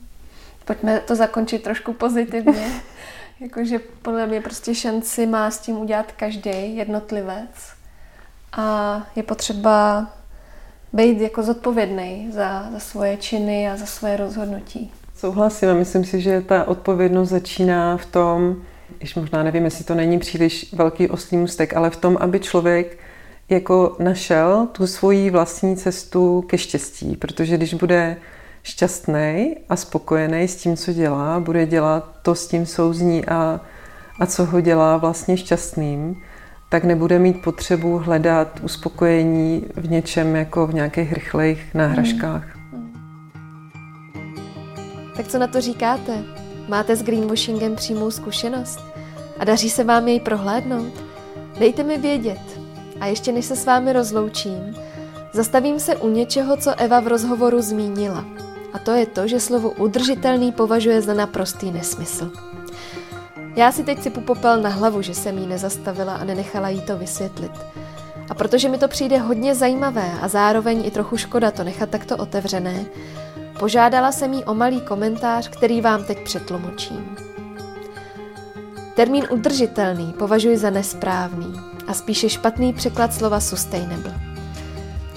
Pojďme 0.65 0.99
to 0.99 1.15
zakončit 1.15 1.63
trošku 1.63 1.93
pozitivně. 1.93 2.67
Jakože 3.39 3.79
podle 4.01 4.27
mě 4.27 4.41
prostě 4.41 4.75
šanci 4.75 5.25
má 5.25 5.51
s 5.51 5.59
tím 5.59 5.77
udělat 5.77 6.11
každý 6.11 6.77
jednotlivec. 6.77 7.77
A 8.51 9.07
je 9.15 9.23
potřeba 9.23 10.07
být 10.93 11.21
jako 11.21 11.43
zodpovědný 11.43 12.29
za, 12.31 12.69
za 12.71 12.79
svoje 12.79 13.17
činy 13.17 13.69
a 13.69 13.77
za 13.77 13.85
svoje 13.85 14.17
rozhodnutí. 14.17 14.91
Souhlasím 15.15 15.69
a 15.69 15.73
myslím 15.73 16.05
si, 16.05 16.21
že 16.21 16.41
ta 16.41 16.67
odpovědnost 16.67 17.29
začíná 17.29 17.97
v 17.97 18.05
tom, 18.05 18.55
když 18.97 19.15
možná 19.15 19.43
nevím, 19.43 19.65
jestli 19.65 19.83
to 19.83 19.95
není 19.95 20.19
příliš 20.19 20.73
velký 20.73 21.09
oslý 21.09 21.37
mustek, 21.37 21.75
ale 21.75 21.89
v 21.89 21.97
tom, 21.97 22.17
aby 22.19 22.39
člověk 22.39 22.97
jako 23.49 23.95
našel 23.99 24.67
tu 24.71 24.87
svoji 24.87 25.29
vlastní 25.29 25.77
cestu 25.77 26.41
ke 26.41 26.57
štěstí, 26.57 27.15
protože 27.15 27.57
když 27.57 27.73
bude 27.73 28.17
šťastný 28.67 29.55
a 29.69 29.75
spokojený 29.75 30.47
s 30.47 30.55
tím, 30.55 30.77
co 30.77 30.93
dělá, 30.93 31.39
bude 31.39 31.65
dělat 31.65 32.09
to 32.21 32.35
s 32.35 32.47
tím 32.47 32.65
souzní 32.65 33.25
a, 33.25 33.61
a 34.19 34.25
co 34.25 34.45
ho 34.45 34.61
dělá 34.61 34.97
vlastně 34.97 35.37
šťastným, 35.37 36.21
tak 36.69 36.83
nebude 36.83 37.19
mít 37.19 37.41
potřebu 37.41 37.97
hledat 37.97 38.59
uspokojení 38.63 39.65
v 39.75 39.89
něčem 39.89 40.35
jako 40.35 40.67
v 40.67 40.73
nějakých 40.73 41.13
rychlejch 41.13 41.73
náhražkách. 41.73 42.43
Hmm. 42.55 42.93
Tak 45.17 45.27
co 45.27 45.39
na 45.39 45.47
to 45.47 45.61
říkáte? 45.61 46.23
Máte 46.67 46.95
s 46.95 47.03
greenwashingem 47.03 47.75
přímou 47.75 48.11
zkušenost? 48.11 48.79
A 49.39 49.45
daří 49.45 49.69
se 49.69 49.83
vám 49.83 50.07
jej 50.07 50.19
prohlédnout? 50.19 50.93
Dejte 51.59 51.83
mi 51.83 51.97
vědět. 51.97 52.59
A 52.99 53.05
ještě 53.05 53.31
než 53.31 53.45
se 53.45 53.55
s 53.55 53.65
vámi 53.65 53.93
rozloučím, 53.93 54.75
zastavím 55.33 55.79
se 55.79 55.95
u 55.95 56.09
něčeho, 56.09 56.57
co 56.57 56.79
Eva 56.79 56.99
v 56.99 57.07
rozhovoru 57.07 57.61
zmínila. 57.61 58.25
A 58.77 58.79
to 58.79 58.91
je 58.91 59.05
to, 59.05 59.27
že 59.27 59.39
slovo 59.39 59.69
udržitelný 59.69 60.51
považuje 60.51 61.01
za 61.01 61.13
naprostý 61.13 61.71
nesmysl. 61.71 62.31
Já 63.55 63.71
si 63.71 63.83
teď 63.83 64.03
sypu 64.03 64.21
popel 64.21 64.61
na 64.61 64.69
hlavu, 64.69 65.01
že 65.01 65.13
jsem 65.13 65.37
jí 65.37 65.47
nezastavila 65.47 66.15
a 66.15 66.23
nenechala 66.23 66.69
jí 66.69 66.81
to 66.81 66.97
vysvětlit. 66.97 67.51
A 68.29 68.33
protože 68.33 68.69
mi 68.69 68.77
to 68.77 68.87
přijde 68.87 69.17
hodně 69.17 69.55
zajímavé 69.55 70.11
a 70.21 70.27
zároveň 70.27 70.85
i 70.85 70.91
trochu 70.91 71.17
škoda 71.17 71.51
to 71.51 71.63
nechat 71.63 71.89
takto 71.89 72.17
otevřené, 72.17 72.85
požádala 73.59 74.11
jsem 74.11 74.33
jí 74.33 74.43
o 74.43 74.53
malý 74.53 74.81
komentář, 74.81 75.49
který 75.49 75.81
vám 75.81 76.03
teď 76.03 76.23
přetlumočím. 76.23 77.15
Termín 78.95 79.27
udržitelný 79.29 80.13
považuji 80.13 80.57
za 80.57 80.69
nesprávný 80.69 81.53
a 81.87 81.93
spíše 81.93 82.29
špatný 82.29 82.73
překlad 82.73 83.13
slova 83.13 83.39
sustainable. 83.39 84.26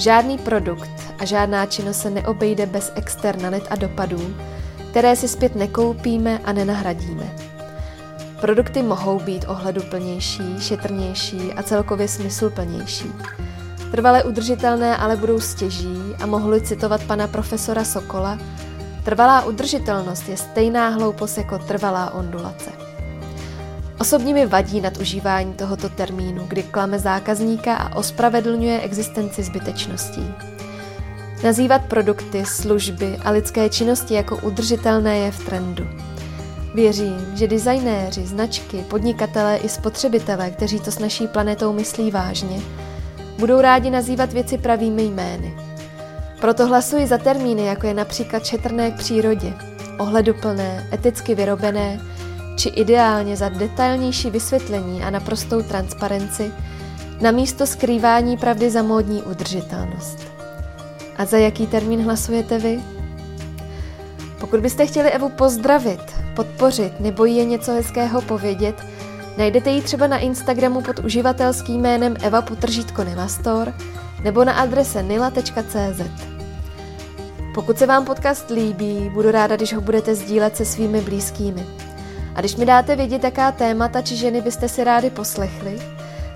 Žádný 0.01 0.39
produkt 0.39 0.91
a 1.19 1.25
žádná 1.25 1.67
činnost 1.67 2.01
se 2.01 2.11
neobejde 2.11 2.67
bez 2.67 2.93
externalit 2.95 3.65
a 3.71 3.77
dopadů, 3.77 4.37
které 4.91 5.17
si 5.17 5.29
zpět 5.29 5.55
nekoupíme 5.55 6.39
a 6.45 6.53
nenahradíme. 6.53 7.37
Produkty 8.41 8.83
mohou 8.83 9.21
být 9.21 9.45
ohleduplnější, 9.49 10.61
šetrnější 10.61 11.53
a 11.53 11.63
celkově 11.63 12.09
smysluplnější. 12.09 13.13
Trvale 13.91 14.25
udržitelné 14.25 14.97
ale 14.97 15.17
budou 15.17 15.41
stěží 15.41 16.15
a 16.23 16.27
mohli 16.27 16.61
citovat 16.61 17.05
pana 17.05 17.27
profesora 17.27 17.85
Sokola, 17.85 18.39
trvalá 19.05 19.45
udržitelnost 19.45 20.29
je 20.29 20.37
stejná 20.37 20.89
hloupost 20.89 21.39
jako 21.39 21.59
trvalá 21.59 22.15
ondulace. 22.15 22.90
Osobně 24.01 24.35
mi 24.35 24.47
vadí 24.47 24.81
nadužívání 24.81 25.55
tohoto 25.55 25.89
termínu, 25.89 26.45
kdy 26.49 26.63
klame 26.63 26.99
zákazníka 26.99 27.75
a 27.75 27.97
ospravedlňuje 27.97 28.81
existenci 28.81 29.43
zbytečností. 29.43 30.35
Nazývat 31.45 31.85
produkty, 31.85 32.45
služby 32.47 33.19
a 33.25 33.31
lidské 33.31 33.69
činnosti 33.69 34.15
jako 34.15 34.37
udržitelné 34.37 35.19
je 35.19 35.31
v 35.31 35.45
trendu. 35.45 35.87
Věřím, 36.75 37.27
že 37.35 37.47
designéři, 37.47 38.27
značky, 38.27 38.85
podnikatelé 38.89 39.57
i 39.57 39.69
spotřebitelé, 39.69 40.51
kteří 40.51 40.81
to 40.81 40.91
s 40.91 40.99
naší 40.99 41.27
planetou 41.27 41.73
myslí 41.73 42.11
vážně, 42.11 42.61
budou 43.39 43.61
rádi 43.61 43.91
nazývat 43.91 44.33
věci 44.33 44.59
pravými 44.59 45.03
jmény. 45.03 45.55
Proto 46.41 46.67
hlasuji 46.67 47.07
za 47.07 47.19
termíny, 47.19 47.65
jako 47.65 47.87
je 47.87 47.95
například 47.95 48.47
šetrné 48.47 48.91
k 48.91 48.99
přírodě, 48.99 49.53
ohleduplné, 49.99 50.89
eticky 50.93 51.35
vyrobené, 51.35 52.01
či 52.61 52.69
ideálně 52.69 53.37
za 53.37 53.49
detailnější 53.49 54.31
vysvětlení 54.31 55.03
a 55.03 55.11
naprostou 55.11 55.63
transparenci, 55.63 56.53
na 57.21 57.31
místo 57.31 57.67
skrývání 57.67 58.37
pravdy 58.37 58.71
za 58.71 58.83
módní 58.83 59.23
udržitelnost. 59.23 60.19
A 61.17 61.25
za 61.25 61.39
jaký 61.39 61.67
termín 61.67 62.03
hlasujete 62.03 62.59
vy? 62.59 62.81
Pokud 64.41 64.61
byste 64.61 64.87
chtěli 64.87 65.11
Evu 65.11 65.29
pozdravit, 65.29 66.01
podpořit 66.37 67.01
nebo 67.01 67.25
jí 67.25 67.37
je 67.37 67.45
něco 67.45 67.73
hezkého 67.73 68.21
povědět, 68.21 68.87
najdete 69.39 69.71
ji 69.71 69.83
třeba 69.83 70.07
na 70.07 70.19
Instagramu 70.19 70.81
pod 70.81 70.99
uživatelským 70.99 71.81
jménem 71.81 72.17
Eva 72.23 72.43
Potržítko 72.43 73.05
Nilastor 73.05 73.75
nebo 74.23 74.45
na 74.45 74.53
adrese 74.53 75.03
nila.cz. 75.03 76.03
Pokud 77.55 77.79
se 77.79 77.87
vám 77.87 78.05
podcast 78.05 78.51
líbí, 78.51 79.11
budu 79.15 79.31
ráda, 79.31 79.57
když 79.57 79.75
ho 79.75 79.81
budete 79.81 80.15
sdílet 80.15 80.57
se 80.57 80.65
svými 80.65 81.01
blízkými. 81.01 81.67
A 82.35 82.41
když 82.41 82.57
mi 82.57 82.67
dáte 82.67 82.97
vědět, 82.97 83.25
jaká 83.25 83.53
témata 83.53 84.03
či 84.03 84.17
ženy 84.17 84.41
byste 84.41 84.69
si 84.69 84.85
rádi 84.85 85.11
poslechli, 85.11 85.79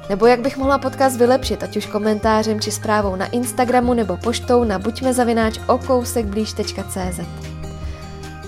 nebo 0.08 0.26
jak 0.26 0.40
bych 0.40 0.56
mohla 0.56 0.78
podcast 0.78 1.16
vylepšit, 1.16 1.62
ať 1.62 1.76
už 1.76 1.86
komentářem 1.86 2.60
či 2.60 2.70
zprávou 2.70 3.16
na 3.16 3.26
Instagramu 3.26 3.94
nebo 3.94 4.16
poštou 4.16 4.64
na 4.64 4.78
buďmezavináč 4.78 5.60
okousekblíž.cz. 5.66 7.20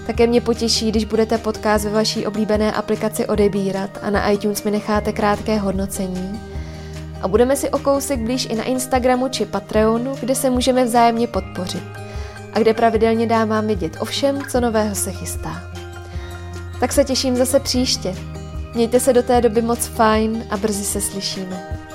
Také 0.07 0.27
mě 0.27 0.41
potěší, 0.41 0.91
když 0.91 1.05
budete 1.05 1.39
podcast 1.39 1.85
ve 1.85 1.91
vaší 1.91 2.27
oblíbené 2.27 2.73
aplikaci 2.73 3.27
odebírat 3.27 3.91
a 4.03 4.11
na 4.11 4.31
iTunes 4.31 4.63
mi 4.63 4.71
necháte 4.71 5.13
krátké 5.13 5.59
hodnocení. 5.59 6.41
A 7.23 7.29
budeme 7.29 7.57
si 7.57 7.71
o 7.71 7.79
kousek 7.79 8.21
blíž 8.21 8.47
i 8.51 8.55
na 8.55 8.65
Instagramu 8.65 9.29
či 9.29 9.47
Patreonu, 9.47 10.15
kde 10.21 10.35
se 10.35 10.51
můžeme 10.51 10.85
vzájemně 10.85 11.27
podpořit 11.27 11.85
a 12.53 12.59
kde 12.59 12.75
pravidelně 12.75 13.27
dávám 13.27 13.67
vidět 13.67 13.97
o 14.01 14.05
všem, 14.05 14.43
co 14.51 14.61
nového 14.61 14.95
se 14.95 15.13
chystá. 15.13 15.76
Tak 16.81 16.93
se 16.93 17.05
těším 17.05 17.37
zase 17.37 17.61
příště. 17.61 18.15
Mějte 18.75 19.01
se 19.01 19.13
do 19.13 19.23
té 19.23 19.41
doby 19.41 19.63
moc 19.63 19.87
fajn 19.87 20.45
a 20.51 20.57
brzy 20.57 20.85
se 20.85 21.01
slyšíme. 21.01 21.86